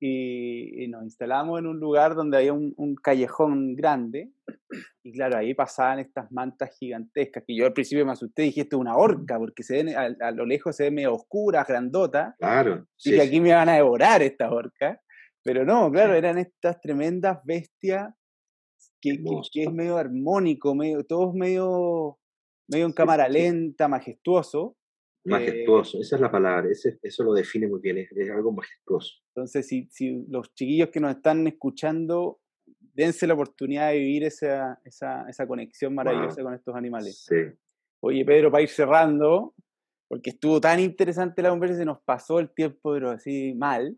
Y, 0.00 0.86
nos 0.88 1.02
instalamos 1.02 1.58
en 1.58 1.66
un 1.66 1.80
lugar 1.80 2.14
donde 2.14 2.36
había 2.36 2.52
un, 2.52 2.96
callejón 3.02 3.74
grande, 3.74 4.30
y 5.02 5.12
claro, 5.12 5.38
ahí 5.38 5.54
pasaban 5.54 5.98
estas 5.98 6.30
mantas 6.30 6.76
gigantescas, 6.78 7.44
que 7.46 7.56
yo 7.56 7.66
al 7.66 7.72
principio 7.72 8.06
me 8.06 8.12
asusté, 8.12 8.42
dije, 8.42 8.62
esto 8.62 8.76
es 8.76 8.80
una 8.80 8.96
horca, 8.96 9.38
porque 9.38 9.62
se 9.62 9.82
ven, 9.82 9.96
a, 9.96 10.30
lo 10.30 10.46
lejos 10.46 10.76
se 10.76 10.84
ve 10.84 10.90
medio 10.90 11.14
oscura, 11.14 11.64
grandota. 11.66 12.34
Claro. 12.38 12.86
Y 13.04 13.12
que 13.12 13.22
aquí 13.22 13.40
me 13.40 13.52
van 13.52 13.68
a 13.68 13.74
devorar 13.74 14.22
estas 14.22 14.50
orcas. 14.52 14.98
Pero 15.42 15.64
no, 15.64 15.90
claro, 15.90 16.14
eran 16.14 16.38
estas 16.38 16.80
tremendas 16.80 17.38
bestias 17.44 18.12
que, 19.00 19.22
que, 19.52 19.62
es 19.62 19.72
medio 19.72 19.96
armónico, 19.96 20.74
medio, 20.74 21.04
todos 21.04 21.32
medio 21.34 22.18
medio 22.68 22.86
en 22.86 22.92
cámara 22.92 23.28
lenta, 23.28 23.88
majestuoso. 23.88 24.76
Majestuoso, 25.28 26.00
esa 26.00 26.16
es 26.16 26.22
la 26.22 26.30
palabra, 26.30 26.68
eso 26.70 27.24
lo 27.24 27.32
define 27.32 27.66
muy 27.66 27.80
bien, 27.80 27.98
es, 27.98 28.30
algo 28.30 28.52
majestuoso. 28.52 29.14
Entonces, 29.34 29.66
si, 29.66 29.88
si, 29.90 30.24
los 30.28 30.54
chiquillos 30.54 30.88
que 30.90 31.00
nos 31.00 31.16
están 31.16 31.46
escuchando, 31.46 32.40
dense 32.94 33.26
la 33.26 33.34
oportunidad 33.34 33.90
de 33.90 33.98
vivir 33.98 34.24
esa, 34.24 34.80
esa, 34.84 35.28
esa 35.28 35.46
conexión 35.46 35.94
maravillosa 35.94 36.42
con 36.42 36.54
estos 36.54 36.74
animales. 36.74 37.24
Sí. 37.28 37.36
Oye, 38.00 38.24
Pedro, 38.24 38.50
para 38.50 38.62
ir 38.62 38.68
cerrando, 38.68 39.54
porque 40.08 40.30
estuvo 40.30 40.60
tan 40.60 40.80
interesante 40.80 41.42
la 41.42 41.50
conversación, 41.50 41.82
se 41.82 41.86
nos 41.86 42.02
pasó 42.02 42.38
el 42.38 42.50
tiempo, 42.50 42.92
pero 42.92 43.10
así 43.10 43.54
mal. 43.54 43.96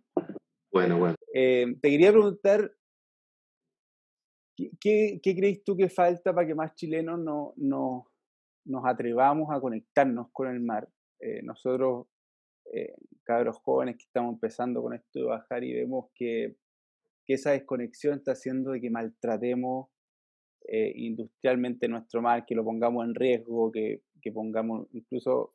Bueno, 0.72 0.98
bueno. 0.98 1.16
Eh, 1.34 1.66
te 1.80 1.90
quería 1.90 2.12
preguntar, 2.12 2.72
¿qué, 4.56 5.20
¿qué, 5.22 5.36
crees 5.36 5.64
tú 5.64 5.76
que 5.76 5.88
falta 5.88 6.34
para 6.34 6.46
que 6.46 6.54
más 6.54 6.74
chilenos 6.74 7.18
no, 7.18 7.54
no, 7.56 8.10
nos 8.64 8.84
atrevamos 8.84 9.50
a 9.50 9.60
conectarnos 9.60 10.28
con 10.32 10.48
el 10.48 10.60
mar. 10.60 10.88
Eh, 11.20 11.42
nosotros, 11.42 12.06
eh, 12.72 12.94
cabros 13.24 13.58
jóvenes 13.58 13.96
que 13.96 14.04
estamos 14.04 14.34
empezando 14.34 14.82
con 14.82 14.94
esto 14.94 15.18
de 15.18 15.24
bajar 15.24 15.64
y 15.64 15.74
vemos 15.74 16.06
que, 16.14 16.56
esa 17.26 17.52
desconexión 17.52 18.18
está 18.18 18.32
haciendo 18.32 18.72
de 18.72 18.80
que 18.80 18.90
maltratemos 18.90 19.86
eh, 20.66 20.92
industrialmente 20.96 21.86
nuestro 21.86 22.20
mar, 22.20 22.44
que 22.44 22.56
lo 22.56 22.64
pongamos 22.64 23.04
en 23.04 23.14
riesgo, 23.14 23.70
que, 23.70 24.02
pongamos, 24.34 24.88
incluso 24.90 25.54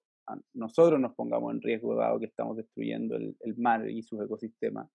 nosotros 0.54 1.01
nos 1.01 1.13
pongamos 1.15 1.54
en 1.54 1.62
riesgo 1.62 1.95
dado 1.95 2.17
que 2.17 2.28
estamos 2.28 2.56
destruyendo 2.56 3.17
el, 3.17 3.36
mar 3.58 3.89
y 3.89 4.04
sus 4.04 4.23
ecosistemas. 4.23 4.89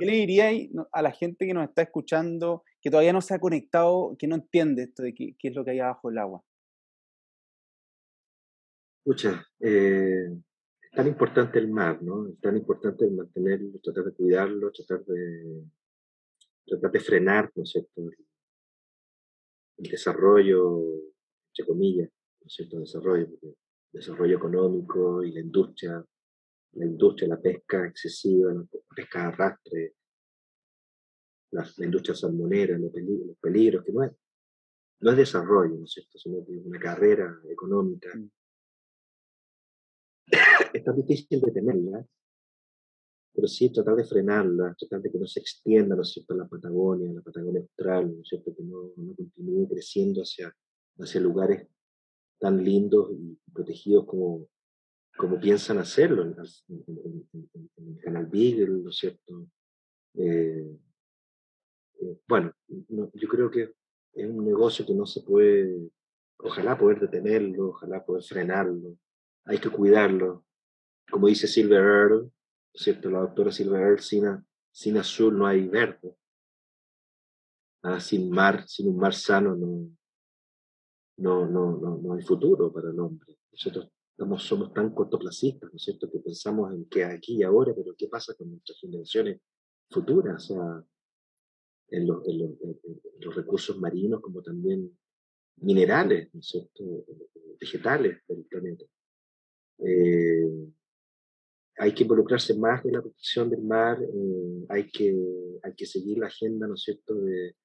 ¿Qué 0.00 0.04
le 0.04 0.12
diría 0.12 0.50
a 0.90 1.02
la 1.02 1.12
gente 1.12 1.46
que 1.46 1.54
nos 1.54 1.68
está 1.68 1.82
escuchando, 1.82 2.64
que 2.82 2.90
todavía 2.90 3.12
no 3.12 3.20
se 3.20 3.34
ha 3.34 3.38
conectado, 3.38 4.16
que 4.18 4.26
no 4.26 4.34
entiende 4.34 4.82
esto 4.82 5.04
de 5.04 5.14
qué, 5.14 5.36
qué 5.38 5.48
es 5.48 5.54
lo 5.54 5.64
que 5.64 5.70
hay 5.70 5.78
abajo 5.78 6.08
del 6.08 6.18
agua? 6.18 6.42
Escucha, 9.06 9.46
eh, 9.60 10.32
es 10.80 10.90
tan 10.92 11.06
importante 11.06 11.58
el 11.58 11.68
mar, 11.68 12.02
¿no? 12.02 12.26
Es 12.26 12.40
tan 12.40 12.56
importante 12.56 13.06
mantenerlo, 13.10 13.78
tratar 13.82 14.04
de 14.04 14.14
cuidarlo, 14.14 14.72
tratar 14.72 15.04
de, 15.04 15.62
tratar 16.66 16.90
de 16.90 17.00
frenar, 17.00 17.52
¿no 17.54 17.64
es 17.64 17.70
cierto? 17.70 18.00
El, 19.76 19.90
desarrollo, 19.90 20.80
entre 21.50 21.66
comillas, 21.66 22.08
¿no 22.40 22.46
es 22.46 22.54
cierto? 22.54 22.76
El 22.76 22.84
desarrollo, 22.84 23.28
porque 23.28 23.54
desarrollo 23.92 24.38
económico 24.38 25.22
y 25.22 25.32
la 25.32 25.40
industria, 25.40 26.02
la 26.72 26.86
industria, 26.86 27.28
la 27.28 27.42
pesca 27.42 27.86
excesiva, 27.86 28.54
la 28.54 28.64
pesca 28.96 29.20
de 29.20 29.26
arrastre, 29.26 29.94
la, 31.50 31.66
industria 31.76 32.14
salmonera, 32.14 32.78
los, 32.78 32.90
peligros, 33.38 33.84
que 33.84 33.92
no 33.92 34.02
es, 34.02 34.12
no 35.00 35.10
es 35.10 35.16
desarrollo, 35.18 35.76
¿no 35.76 35.84
es 35.84 35.92
cierto?, 35.92 36.16
sino 36.16 36.42
que 36.46 36.56
es 36.56 36.64
una 36.64 36.80
carrera 36.80 37.38
económica. 37.50 38.08
Mm. 38.16 38.30
Es 40.72 40.84
tan 40.84 40.96
difícil 40.96 41.40
detenerla, 41.40 42.06
pero 43.34 43.48
sí 43.48 43.70
tratar 43.70 43.96
de 43.96 44.04
frenarla, 44.04 44.74
tratar 44.78 45.02
de 45.02 45.10
que 45.10 45.18
no 45.18 45.26
se 45.26 45.40
extienda, 45.40 45.96
¿no 45.96 46.02
es 46.02 46.12
cierto?, 46.12 46.34
la 46.34 46.46
Patagonia, 46.46 47.12
la 47.12 47.22
Patagonia 47.22 47.60
Austral, 47.60 48.14
¿no 48.14 48.22
es 48.22 48.28
cierto?, 48.28 48.54
que 48.54 48.62
no, 48.62 48.92
no 48.96 49.14
continúe 49.14 49.68
creciendo 49.68 50.22
hacia, 50.22 50.54
hacia 50.98 51.20
lugares 51.20 51.66
tan 52.38 52.62
lindos 52.62 53.10
y 53.12 53.38
protegidos 53.52 54.06
como, 54.06 54.48
como 55.16 55.40
piensan 55.40 55.78
hacerlo 55.78 56.22
en, 56.22 56.36
el 57.76 58.00
canal 58.00 58.26
Beagle, 58.26 58.82
¿no 58.82 58.90
es 58.90 58.96
cierto? 58.96 59.46
Eh, 60.14 60.78
eh, 62.00 62.18
bueno, 62.28 62.52
yo 62.68 63.28
creo 63.28 63.50
que 63.50 63.74
es 64.12 64.30
un 64.30 64.44
negocio 64.44 64.86
que 64.86 64.94
no 64.94 65.06
se 65.06 65.22
puede, 65.22 65.90
ojalá 66.38 66.78
poder 66.78 67.00
detenerlo, 67.00 67.70
ojalá 67.70 68.04
poder 68.04 68.22
frenarlo, 68.22 68.96
hay 69.44 69.58
que 69.58 69.70
cuidarlo. 69.70 70.44
Como 71.10 71.28
dice 71.28 71.46
Silver 71.46 71.82
Earl, 71.82 72.32
¿cierto? 72.72 73.10
La 73.10 73.20
doctora 73.20 73.52
Silver 73.52 73.80
Earl, 73.80 74.00
sin, 74.00 74.96
azul 74.96 75.38
no 75.38 75.46
hay 75.46 75.68
verde. 75.68 76.16
Ah, 77.82 78.00
sin 78.00 78.30
mar, 78.30 78.66
sin 78.66 78.88
un 78.88 78.96
mar 78.96 79.14
sano 79.14 79.54
no, 79.54 79.90
no, 81.18 81.46
no, 81.46 81.98
no, 81.98 82.14
hay 82.14 82.22
futuro 82.22 82.72
para 82.72 82.90
el 82.90 82.98
hombre. 82.98 83.36
Nosotros 83.52 83.90
somos 84.38 84.72
tan 84.72 84.94
cortoplacistas, 84.94 85.70
¿no 85.70 85.76
es 85.76 85.82
cierto?, 85.82 86.10
que 86.10 86.18
pensamos 86.20 86.72
en 86.72 86.86
que 86.86 87.04
aquí 87.04 87.36
y 87.36 87.42
ahora, 87.42 87.72
pero 87.74 87.94
¿qué 87.96 88.08
pasa 88.08 88.34
con 88.34 88.50
nuestras 88.50 88.78
generaciones 88.80 89.40
futuras? 89.90 90.50
O 90.50 90.54
sea, 90.54 90.84
en, 91.88 92.06
los 92.06 93.34
recursos 93.34 93.78
marinos 93.78 94.20
como 94.22 94.42
también 94.42 94.96
minerales, 95.56 96.32
¿no 96.32 96.40
es 96.40 96.46
cierto?, 96.46 97.04
vegetales 97.60 98.22
del 98.26 98.44
planeta. 98.46 98.84
Eh, 99.78 100.68
hay 101.76 101.94
que 101.94 102.02
involucrarse 102.04 102.54
más 102.54 102.84
en 102.84 102.92
la 102.92 103.02
protección 103.02 103.50
del 103.50 103.62
mar, 103.62 104.00
eh, 104.00 104.66
hay, 104.68 104.90
que, 104.90 105.14
hay 105.62 105.74
que 105.74 105.86
seguir 105.86 106.18
la 106.18 106.28
agenda, 106.28 106.66
¿no 106.66 106.74
es 106.74 106.82
cierto?, 106.82 107.14
de, 107.14 107.56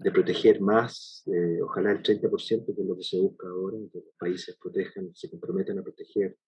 de 0.00 0.10
proteger 0.10 0.60
más, 0.62 1.22
eh, 1.26 1.60
ojalá 1.62 1.92
el 1.92 2.02
30%, 2.02 2.74
que 2.74 2.82
es 2.82 2.88
lo 2.88 2.96
que 2.96 3.02
se 3.02 3.18
busca 3.18 3.46
ahora, 3.48 3.76
que 3.92 3.98
los 3.98 4.14
países 4.18 4.56
protejan, 4.56 5.14
se 5.14 5.28
comprometan 5.28 5.78
a 5.78 5.82
proteger, 5.82 6.38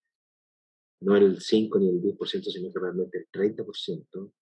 no 1.01 1.17
el 1.17 1.41
5 1.41 1.79
ni 1.79 1.91
el 1.91 2.01
10%, 2.01 2.51
sino 2.51 2.73
que 2.73 2.81
realmente 2.81 3.19
el 3.19 3.29
30% 3.31 4.33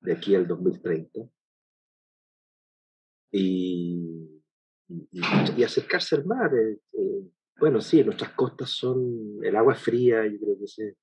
de 0.00 0.12
aquí 0.12 0.34
al 0.34 0.46
2030. 0.46 1.20
Y, 3.32 4.40
y, 4.88 5.62
acercarse 5.64 6.16
al 6.16 6.24
mar. 6.26 6.52
Eh, 6.54 6.78
eh, 6.92 7.30
bueno, 7.60 7.80
sí, 7.80 8.02
nuestras 8.02 8.32
costas 8.32 8.70
son, 8.70 9.38
el 9.42 9.54
agua 9.54 9.74
es 9.74 9.80
fría, 9.80 10.26
yo 10.26 10.38
creo 10.40 10.58
que 10.58 10.64
ese, 10.64 10.96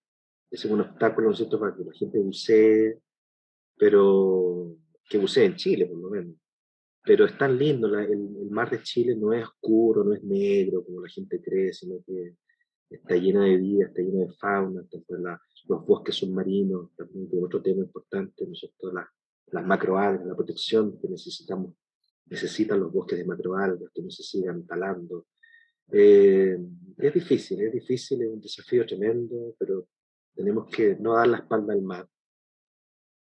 es 0.51 0.65
un 0.65 0.81
obstáculo, 0.81 1.27
¿no 1.27 1.31
es 1.31 1.37
cierto?, 1.37 1.59
para 1.59 1.75
que 1.75 1.83
la 1.83 1.93
gente 1.93 2.19
bucee, 2.19 2.99
pero 3.77 4.75
que 5.09 5.17
bucee 5.17 5.45
en 5.45 5.55
Chile, 5.55 5.85
por 5.85 5.99
lo 5.99 6.09
menos 6.09 6.35
pero 7.07 7.23
es 7.23 7.37
tan 7.37 7.57
lindo, 7.57 7.87
el, 7.97 8.49
mar 8.49 8.69
de 8.69 8.83
Chile 8.83 9.15
no 9.15 9.31
es 9.31 9.45
oscuro, 9.45 10.03
no 10.03 10.13
es 10.13 10.21
negro 10.23 10.83
como 10.83 11.01
la 11.01 11.09
gente 11.09 11.41
cree, 11.41 11.71
sino 11.71 12.03
que 12.05 12.35
está 12.89 13.15
lleno 13.15 13.43
de 13.43 13.55
vida, 13.55 13.85
está 13.85 14.01
lleno 14.01 14.25
de 14.25 14.33
fauna, 14.33 14.85
los 15.69 15.85
bosques 15.85 16.15
submarinos, 16.15 16.93
también 16.97 17.29
que 17.29 17.37
otro 17.37 17.61
tema 17.61 17.81
importante, 17.81 18.45
¿no 18.45 18.51
es 18.51 18.59
cierto? 18.59 18.91
Las, 18.91 19.05
las 19.47 19.65
macroalgas, 19.65 20.27
la 20.27 20.35
protección 20.35 20.99
que 20.99 21.07
necesitamos, 21.07 21.75
necesitan 22.25 22.81
los 22.81 22.91
bosques 22.91 23.17
de 23.17 23.25
macroalgas, 23.25 23.89
que 23.93 24.01
no 24.01 24.09
se 24.09 24.23
sigan 24.23 24.67
talando. 24.67 25.27
Eh, 25.91 26.57
es 26.97 27.13
difícil, 27.13 27.61
es 27.61 27.73
difícil, 27.73 28.21
es 28.21 28.29
un 28.29 28.41
desafío 28.41 28.85
tremendo, 28.85 29.55
pero 29.57 29.87
tenemos 30.35 30.69
que 30.69 30.95
no 30.95 31.15
dar 31.15 31.27
la 31.27 31.37
espalda 31.37 31.73
al 31.73 31.81
mar. 31.81 32.07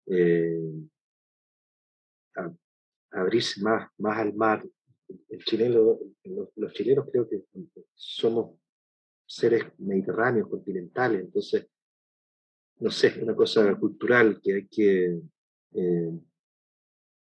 Eh, 0.07 0.87
abrirse 3.11 3.61
más, 3.61 3.89
más 3.97 4.17
al 4.17 4.33
mar. 4.33 4.65
Los, 5.07 6.73
chilenos 6.73 7.07
creo 7.11 7.29
que 7.29 7.43
somos 7.93 8.57
seres 9.25 9.63
mediterráneos, 9.77 10.49
continentales, 10.49 11.21
entonces, 11.21 11.67
no 12.79 12.91
sé, 12.91 13.07
es 13.07 13.17
una 13.17 13.35
cosa 13.35 13.73
cultural 13.75 14.39
que 14.41 14.53
hay 14.53 14.67
que 14.67 15.21
eh, 15.73 16.19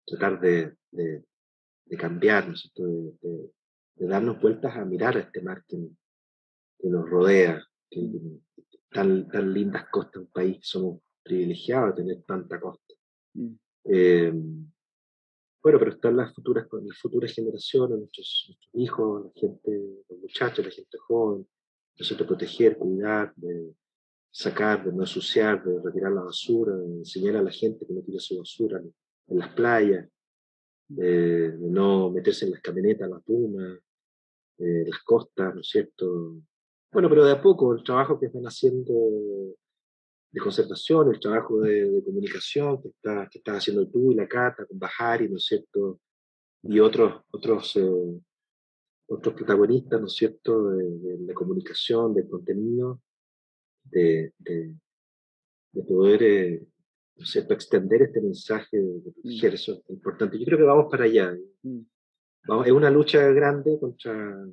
tratar 0.06 0.40
de, 0.40 0.76
cambiar, 1.98 2.52
de, 2.52 3.50
darnos 3.96 4.40
vueltas 4.40 4.76
a 4.76 4.84
mirar 4.84 5.16
a 5.16 5.20
este 5.20 5.40
mar 5.42 5.64
que, 5.66 5.78
nos 6.82 7.08
rodea, 7.08 7.62
que, 7.90 8.00
tan, 8.90 9.28
tan 9.28 9.52
lindas 9.52 9.86
costas, 9.90 10.22
un 10.22 10.28
país, 10.28 10.58
somos 10.62 11.00
privilegiados 11.22 11.96
de 11.96 12.02
tener 12.02 12.22
tanta 12.24 12.60
costa. 12.60 12.94
Mm. 13.34 13.54
Eh, 13.84 14.32
bueno, 15.64 15.78
pero 15.78 15.92
están 15.92 16.16
las 16.16 16.34
futuras, 16.34 16.66
las 16.70 16.98
futuras 16.98 17.32
generaciones, 17.32 17.98
nuestros, 17.98 18.58
hijos, 18.74 19.24
la 19.24 19.30
gente, 19.34 20.04
los 20.10 20.18
muchachos, 20.18 20.62
la 20.62 20.70
gente 20.70 20.98
joven, 20.98 21.48
nosotros 21.98 22.28
proteger, 22.28 22.76
cuidar, 22.76 23.32
de 23.34 23.74
sacar, 24.30 24.84
de 24.84 24.92
no 24.92 25.04
ensuciar, 25.04 25.64
de 25.64 25.80
retirar 25.82 26.12
la 26.12 26.22
basura, 26.22 26.76
de 26.76 26.84
enseñar 26.98 27.36
a 27.36 27.42
la 27.42 27.50
gente 27.50 27.86
que 27.86 27.94
no 27.94 28.02
tire 28.02 28.20
su 28.20 28.36
basura 28.36 28.78
en, 28.78 29.38
las 29.38 29.54
playas, 29.54 30.06
de, 30.88 31.56
no 31.58 32.10
meterse 32.10 32.44
en 32.44 32.50
las 32.50 32.60
camionetas, 32.60 33.08
las 33.08 33.22
dunas, 34.58 34.88
las 34.88 35.02
costas, 35.04 35.54
¿no 35.54 35.60
es 35.60 35.68
cierto? 35.68 36.36
Bueno, 36.92 37.08
pero 37.08 37.24
de 37.24 37.32
a 37.32 37.42
poco 37.42 37.74
el 37.74 37.82
trabajo 37.82 38.18
que 38.18 38.26
están 38.26 38.44
haciendo 38.44 38.92
de 40.34 40.40
concertación, 40.40 41.14
el 41.14 41.20
trabajo 41.20 41.60
de, 41.60 42.02
comunicación 42.04 42.82
que, 42.82 42.88
está, 42.88 43.28
que 43.30 43.38
estás 43.38 43.58
haciendo 43.58 43.88
tú 43.88 44.10
y 44.10 44.16
la 44.16 44.26
Cata 44.26 44.66
con 44.66 44.78
Bajari, 44.80 45.28
¿no 45.28 45.36
es 45.36 45.44
cierto? 45.44 46.00
Y 46.64 46.80
otros, 46.80 47.22
otros, 47.30 47.76
eh, 47.76 48.20
otros 49.06 49.34
protagonistas, 49.34 50.00
¿no 50.00 50.06
es 50.08 50.14
cierto?, 50.14 50.70
de, 50.70 51.18
la 51.20 51.34
comunicación, 51.34 52.14
del 52.14 52.28
contenido, 52.28 53.00
de, 53.84 54.32
de, 54.38 54.74
poder, 55.86 56.22
eh, 56.24 56.66
¿no 57.16 57.22
es 57.22 57.30
cierto?, 57.30 57.54
extender 57.54 58.02
este 58.02 58.20
mensaje 58.20 58.76
de, 58.76 58.98
mm. 58.98 59.02
proteger, 59.02 59.54
eso 59.54 59.72
es 59.74 59.90
importante. 59.90 60.36
Yo 60.36 60.46
creo 60.46 60.58
que 60.58 60.64
vamos 60.64 60.90
para 60.90 61.04
allá. 61.04 61.32
Mm. 61.62 61.80
Vamos, 62.46 62.66
es 62.66 62.72
una 62.72 62.90
lucha 62.90 63.20
grande 63.32 63.78
contra, 63.80 64.46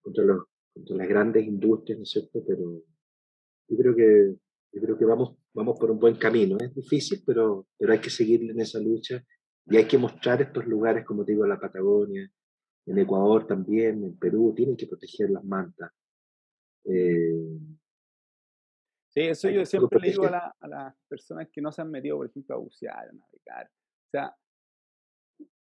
contra, 0.00 0.24
los, 0.24 0.44
contra 0.72 0.96
las 0.96 1.08
grandes 1.08 1.46
industrias, 1.46 1.98
¿no 1.98 2.02
es 2.02 2.10
cierto?, 2.10 2.42
pero 2.46 2.82
yo 3.68 3.76
creo 3.76 3.94
que 3.94 4.36
yo 4.72 4.80
creo 4.80 4.98
que 4.98 5.04
vamos, 5.04 5.36
vamos 5.52 5.78
por 5.78 5.90
un 5.90 5.98
buen 5.98 6.16
camino. 6.16 6.56
Es 6.60 6.74
difícil, 6.74 7.22
pero, 7.26 7.66
pero 7.76 7.92
hay 7.92 8.00
que 8.00 8.10
seguir 8.10 8.48
en 8.48 8.60
esa 8.60 8.78
lucha 8.78 9.22
y 9.66 9.76
hay 9.76 9.86
que 9.86 9.98
mostrar 9.98 10.40
estos 10.42 10.66
lugares, 10.66 11.04
como 11.04 11.24
te 11.24 11.32
digo, 11.32 11.46
la 11.46 11.58
Patagonia, 11.58 12.30
en 12.86 12.98
Ecuador 12.98 13.46
también, 13.46 14.04
en 14.04 14.18
Perú, 14.18 14.52
tienen 14.56 14.76
que 14.76 14.86
proteger 14.86 15.30
las 15.30 15.44
mantas. 15.44 15.90
Eh, 16.84 17.58
sí, 19.08 19.20
eso 19.20 19.50
yo 19.50 19.64
siempre 19.64 20.00
le 20.00 20.10
digo 20.10 20.24
a, 20.26 20.54
a, 20.58 20.68
las 20.68 20.94
personas 21.08 21.48
que 21.52 21.60
no 21.60 21.72
se 21.72 21.82
han 21.82 21.90
metido, 21.90 22.16
por 22.16 22.26
ejemplo, 22.26 22.54
a 22.54 22.58
bucear, 22.58 23.08
a 23.08 23.12
navegar. 23.12 23.66
O 23.66 24.10
sea, 24.10 24.36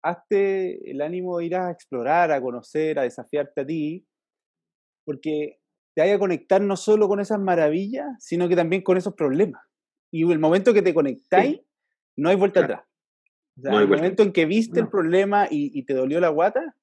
hazte 0.03 0.91
el 0.91 1.01
ánimo 1.01 1.38
de 1.38 1.47
ir 1.47 1.57
a 1.57 1.71
explorar, 1.71 2.33
a 2.33 2.41
conocer, 2.41 2.99
a 2.99 3.03
desafiarte 3.03 3.61
a 3.61 3.67
ti, 3.67 4.07
porque 5.05 5.61
te 5.95 6.03
vaya 6.03 6.15
a 6.15 6.19
conectar 6.19 6.61
no 6.61 6.77
solo 6.77 7.09
con 7.09 7.21
esas 7.21 7.38
maravillas, 7.38 8.07
sino 8.19 8.49
que 8.49 8.57
también 8.57 8.83
con 8.83 8.97
esos 8.97 9.15
problemas. 9.15 9.62
Y 10.11 10.31
el 10.31 10.38
momento 10.38 10.75
que 10.75 10.83
te 10.83 10.95
conectáis, 10.95 11.61
no 12.17 12.29
hay 12.29 12.37
vuelta 12.37 12.61
atrás. 12.61 12.83
el 13.57 13.88
momento 13.88 14.23
en 14.23 14.33
que 14.33 14.47
viste 14.47 14.81
el 14.81 14.88
problema 14.88 15.47
y, 15.51 15.83
te 15.85 15.95
dolió 15.95 16.21
la 16.21 16.29
guata, 16.29 16.77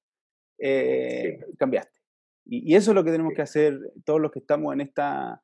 eh, 0.58 1.38
cambiaste. 1.58 1.98
Y, 2.46 2.74
eso 2.74 2.90
es 2.90 2.94
lo 2.94 3.04
que 3.04 3.12
tenemos 3.12 3.34
que 3.34 3.42
hacer 3.42 3.78
todos 4.04 4.20
los 4.20 4.30
que 4.32 4.40
estamos 4.40 4.72
en, 4.72 4.80
esta, 4.80 5.42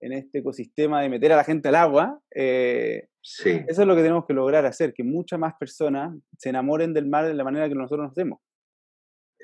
en 0.00 0.12
este 0.12 0.38
ecosistema 0.38 1.02
de 1.02 1.08
meter 1.08 1.32
a 1.32 1.36
la 1.36 1.44
gente 1.44 1.68
al 1.68 1.76
agua. 1.76 2.20
Eh, 2.34 3.08
eso 3.36 3.82
es 3.82 3.86
lo 3.86 3.94
que 3.94 4.02
tenemos 4.02 4.24
que 4.26 4.32
lograr 4.32 4.64
hacer, 4.64 4.94
que 4.94 5.04
muchas 5.04 5.38
más 5.38 5.54
personas 5.58 6.16
se 6.36 6.48
enamoren 6.48 6.94
del 6.94 7.06
mar 7.06 7.26
de 7.26 7.34
la 7.34 7.44
manera 7.44 7.68
que 7.68 7.74
nosotros 7.74 8.06
nos 8.06 8.12
hacemos. 8.12 8.40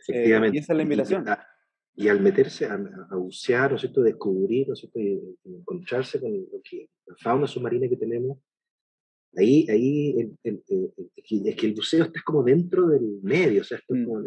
Eh, 0.09 0.29
y 0.53 0.59
esa 0.59 0.73
es 0.73 0.77
la 0.77 0.83
invitación. 0.83 1.25
Y 1.97 2.09
al 2.09 2.21
meterse 2.21 2.67
a, 2.67 2.77
bucear, 3.13 3.71
¿no 3.71 3.77
es 3.77 3.83
cierto?, 3.83 4.03
descubrir, 4.03 4.67
¿no 4.67 4.75
es 4.75 4.81
cierto?, 4.81 4.99
y, 4.99 5.39
encontrarse 5.45 6.21
con 6.21 6.33
lo 6.33 6.61
que, 6.69 6.89
la 7.07 7.15
fauna 7.17 7.47
submarina 7.47 7.89
que 7.89 7.97
tenemos, 7.97 8.39
ahí, 9.37 9.67
ahí 9.71 10.35
es 10.43 11.57
que 11.57 11.67
el 11.67 11.75
buceo 11.75 12.05
está 12.05 12.21
como 12.25 12.43
dentro 12.43 12.89
del 12.89 13.21
medio, 13.23 13.61
o 13.61 13.65
sea, 13.65 13.79
mm. 13.89 14.25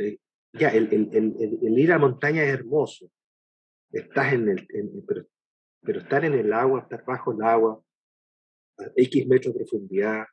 ya, 0.54 0.70
el, 0.70 0.88
el, 0.94 1.36
el, 1.62 1.80
ir 1.80 1.92
a 1.92 2.00
montaña 2.00 2.44
es 2.44 2.54
hermoso, 2.54 3.12
estás 3.92 4.34
en 4.34 4.50
el, 4.50 4.68
pero, 5.06 5.26
pero, 5.82 6.00
estar 6.00 6.24
en 6.24 6.34
el 6.34 6.54
agua, 6.54 6.82
estar 6.82 7.04
bajo 7.06 7.34
el 7.34 7.42
agua, 7.42 7.82
a 8.78 8.92
X 8.96 9.28
metros 9.28 9.54
de 9.54 9.60
profundidad, 9.60 10.26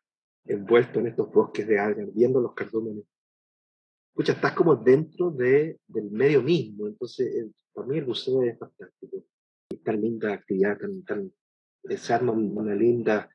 envuelto 0.45 1.01
en 1.01 1.09
estos 1.09 1.31
bosques 1.33 1.67
de 1.67 1.79
algas, 1.79 2.13
viendo 2.15 2.41
los 2.41 2.55
cardúmenes, 2.55 3.05
escucha, 4.11 4.33
estás 4.33 4.53
como 4.53 4.77
dentro 4.77 5.31
de, 5.31 5.79
del 5.87 6.11
medio 6.11 6.43
mismo, 6.43 6.87
entonces 6.87 7.47
para 7.73 7.87
mí 7.87 7.99
el 7.99 8.05
buceo 8.05 8.43
es 8.43 8.59
fantástico, 8.59 9.25
y 9.71 9.77
tan 9.79 10.01
linda 10.01 10.35
actividad, 10.35 10.79
tan, 10.79 11.03
tan, 11.05 11.33
se 11.97 12.13
arma 12.13 12.33
una 12.33 12.75
linda 12.75 13.29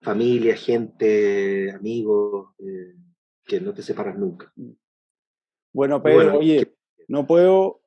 familia, 0.00 0.56
gente, 0.56 1.70
amigos, 1.70 2.54
eh, 2.58 2.94
que 3.44 3.60
no 3.60 3.72
te 3.72 3.82
separas 3.82 4.18
nunca. 4.18 4.52
Mm. 4.56 4.72
Bueno, 5.72 6.02
Pedro, 6.02 6.38
oye, 6.38 6.76
no 7.08 7.26
puedo, 7.26 7.80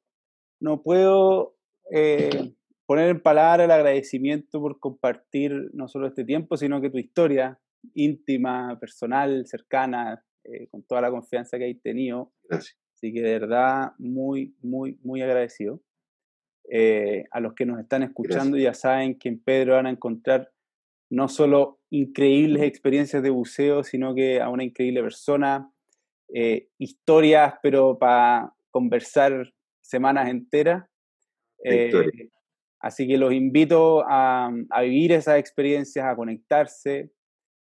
no 0.60 0.82
puedo 0.84 1.56
eh, 1.92 2.54
poner 2.88 3.10
en 3.10 3.22
palabras 3.22 3.66
el 3.66 3.72
agradecimiento 3.72 4.60
por 4.60 4.80
compartir 4.80 5.70
no 5.74 5.88
solo 5.88 6.08
este 6.08 6.26
tiempo, 6.26 6.58
sino 6.58 6.82
que 6.82 6.90
tu 6.90 6.98
historia 6.98 7.60
íntima, 7.94 8.80
personal, 8.80 9.46
cercana, 9.46 10.24
eh, 10.44 10.68
con 10.70 10.82
toda 10.84 11.02
la 11.02 11.12
confianza 11.12 11.60
que 11.60 11.66
hay 11.66 11.76
tenido. 11.76 12.34
Gracias. 12.50 12.76
Así 12.96 13.14
que 13.14 13.22
de 13.22 13.40
verdad, 13.40 13.92
muy, 14.00 14.56
muy, 14.62 14.98
muy 15.04 15.22
agradecido. 15.22 15.84
a 17.32 17.40
los 17.40 17.54
que 17.54 17.66
nos 17.66 17.80
están 17.80 18.04
escuchando 18.04 18.58
ya 18.58 18.74
saben 18.74 19.18
que 19.20 19.30
en 19.30 19.40
Pedro 19.42 19.76
van 19.76 19.86
a 19.86 19.92
encontrar 19.92 20.52
no 21.10 21.28
solo 21.30 21.80
increíbles 21.90 22.64
experiencias 22.64 23.24
de 23.24 23.30
buceo, 23.30 23.84
sino 23.84 24.14
que 24.14 24.42
a 24.42 24.50
una 24.50 24.64
increíble 24.64 25.02
persona, 25.02 25.72
eh, 26.34 26.70
historias, 26.78 27.56
pero 27.64 27.98
para 27.98 28.54
conversar 28.70 29.54
semanas 29.82 30.30
enteras. 30.30 30.86
Eh, 31.64 31.92
así 32.80 33.08
que 33.08 33.18
los 33.18 33.34
invito 33.34 34.04
a, 34.08 34.52
vivir 34.82 35.12
esas 35.12 35.40
experiencias, 35.40 36.06
a 36.06 36.16
conectarse, 36.16 37.12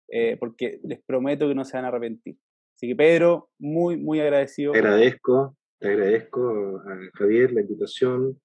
eh, 0.09 0.37
porque 0.39 0.79
les 0.83 1.01
prometo 1.03 1.47
que 1.47 1.55
no 1.55 1.65
se 1.65 1.77
van 1.77 1.85
a 1.85 1.89
arrepentir. 1.89 2.37
Así 2.75 2.87
que 2.87 2.95
Pedro, 2.95 3.49
muy, 3.57 3.97
muy 3.97 4.19
agradecido. 4.19 4.73
Te 4.73 4.79
agradezco, 4.79 5.57
te 5.79 5.87
agradezco 5.89 6.79
a 6.79 6.97
Javier 7.13 7.53
la 7.53 7.61
invitación, 7.61 8.39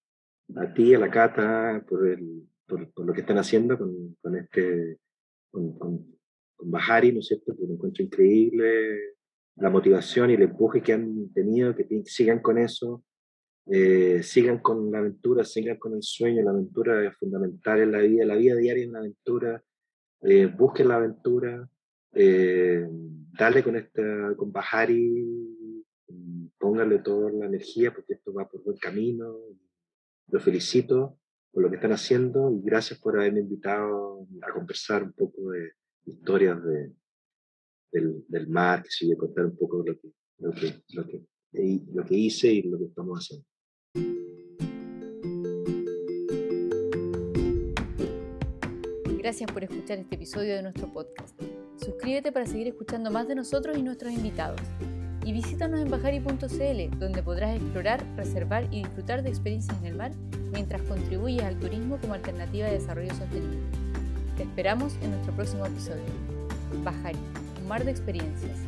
a 0.57 0.73
ti, 0.73 0.95
a 0.95 0.99
la 0.99 1.11
Cata, 1.11 1.85
por 1.89 2.07
el, 2.07 2.49
por, 2.67 3.07
lo 3.07 3.13
que 3.13 3.21
están 3.21 3.39
haciendo 3.39 3.77
con, 3.77 4.17
con 4.21 4.37
este, 4.37 4.99
con, 5.51 5.79
con, 5.79 6.21
Bajari, 6.63 7.11
¿no 7.11 7.21
es 7.21 7.27
cierto? 7.27 7.57
Que 7.57 7.67
lo 7.67 7.73
encuentro 7.73 8.05
increíble, 8.05 9.15
la 9.57 9.71
motivación 9.71 10.31
y 10.31 10.35
el 10.35 10.43
empuje 10.43 10.83
que 10.83 10.93
han 10.93 11.33
tenido, 11.33 11.75
que 11.75 11.87
sigan 12.05 12.41
con 12.41 12.59
eso, 12.59 13.03
eh, 13.67 14.23
sigan 14.23 14.59
con 14.59 14.91
la 14.91 14.99
aventura, 14.99 15.45
sigan 15.45 15.79
con 15.79 15.95
el 15.95 16.03
sueño, 16.03 16.43
la 16.43 16.51
aventura 16.51 17.07
es 17.07 17.17
fundamental 17.17 17.81
en 17.81 17.93
la 17.93 17.99
vida, 17.99 18.25
la 18.25 18.37
vida 18.37 18.57
diaria 18.57 18.85
es 18.85 18.89
una 18.89 19.01
aventura, 19.01 19.63
eh, 20.23 20.47
busquen 20.47 20.89
la 20.89 20.97
aventura, 20.97 21.69
eh, 22.13 22.87
dale 22.91 23.63
con 23.63 23.77
esta, 23.77 24.35
con 24.37 24.51
Bajari, 24.51 25.57
pónganle 26.59 26.99
toda 26.99 27.31
la 27.31 27.47
energía 27.47 27.93
porque 27.95 28.15
esto 28.15 28.33
va 28.33 28.49
por 28.49 28.63
buen 28.63 28.77
camino, 28.79 29.37
lo 30.29 30.41
felicito 30.41 31.19
por 31.53 31.63
lo 31.63 31.71
que 31.71 31.77
están 31.77 31.93
haciendo 31.93 32.53
y 32.53 32.63
gracias 32.63 32.99
por 33.01 33.19
haberme 33.19 33.41
invitado 33.41 34.27
a 34.43 34.53
conversar 34.53 35.03
un 35.03 35.13
poco 35.13 35.51
de 35.51 35.73
historias 36.05 36.63
de, 36.63 36.93
del, 37.93 38.25
del 38.29 38.49
mar, 38.49 38.83
que 38.83 38.91
sigue 38.91 39.17
contar 39.17 39.47
un 39.47 39.57
poco 39.57 39.79
lo 39.79 39.99
que, 39.99 40.13
lo, 40.39 40.53
que, 40.53 40.83
lo, 40.91 41.07
que, 41.07 41.27
lo 41.53 42.05
que 42.05 42.17
hice 42.17 42.53
y 42.53 42.63
lo 42.63 42.79
que 42.79 42.85
estamos 42.85 43.19
haciendo. 43.19 43.47
Gracias 49.19 49.53
por 49.53 49.63
escuchar 49.63 49.99
este 49.99 50.15
episodio 50.15 50.57
de 50.57 50.63
nuestro 50.63 50.93
podcast. 50.93 51.41
Suscríbete 51.77 52.33
para 52.33 52.47
seguir 52.47 52.69
escuchando 52.69 53.11
más 53.11 53.29
de 53.29 53.35
nosotros 53.35 53.77
y 53.77 53.83
nuestros 53.83 54.13
invitados 54.13 54.61
y 55.25 55.33
visítanos 55.33 55.81
en 55.81 55.91
bajari.cl, 55.91 56.99
donde 56.99 57.23
podrás 57.23 57.57
explorar, 57.57 58.05
reservar 58.17 58.67
y 58.71 58.83
disfrutar 58.83 59.23
de 59.23 59.29
experiencias 59.29 59.77
en 59.81 59.87
el 59.87 59.95
mar 59.95 60.13
mientras 60.53 60.83
contribuyes 60.83 61.43
al 61.43 61.59
turismo 61.59 61.99
como 62.01 62.15
alternativa 62.15 62.67
de 62.67 62.79
desarrollo 62.79 63.15
sostenible. 63.15 63.59
Te 64.37 64.45
esperamos 64.45 64.95
en 65.03 65.11
nuestro 65.11 65.33
próximo 65.35 65.67
episodio. 65.67 66.03
Bajari, 66.83 67.19
un 67.61 67.69
mar 67.69 67.85
de 67.85 67.91
experiencias. 67.91 68.59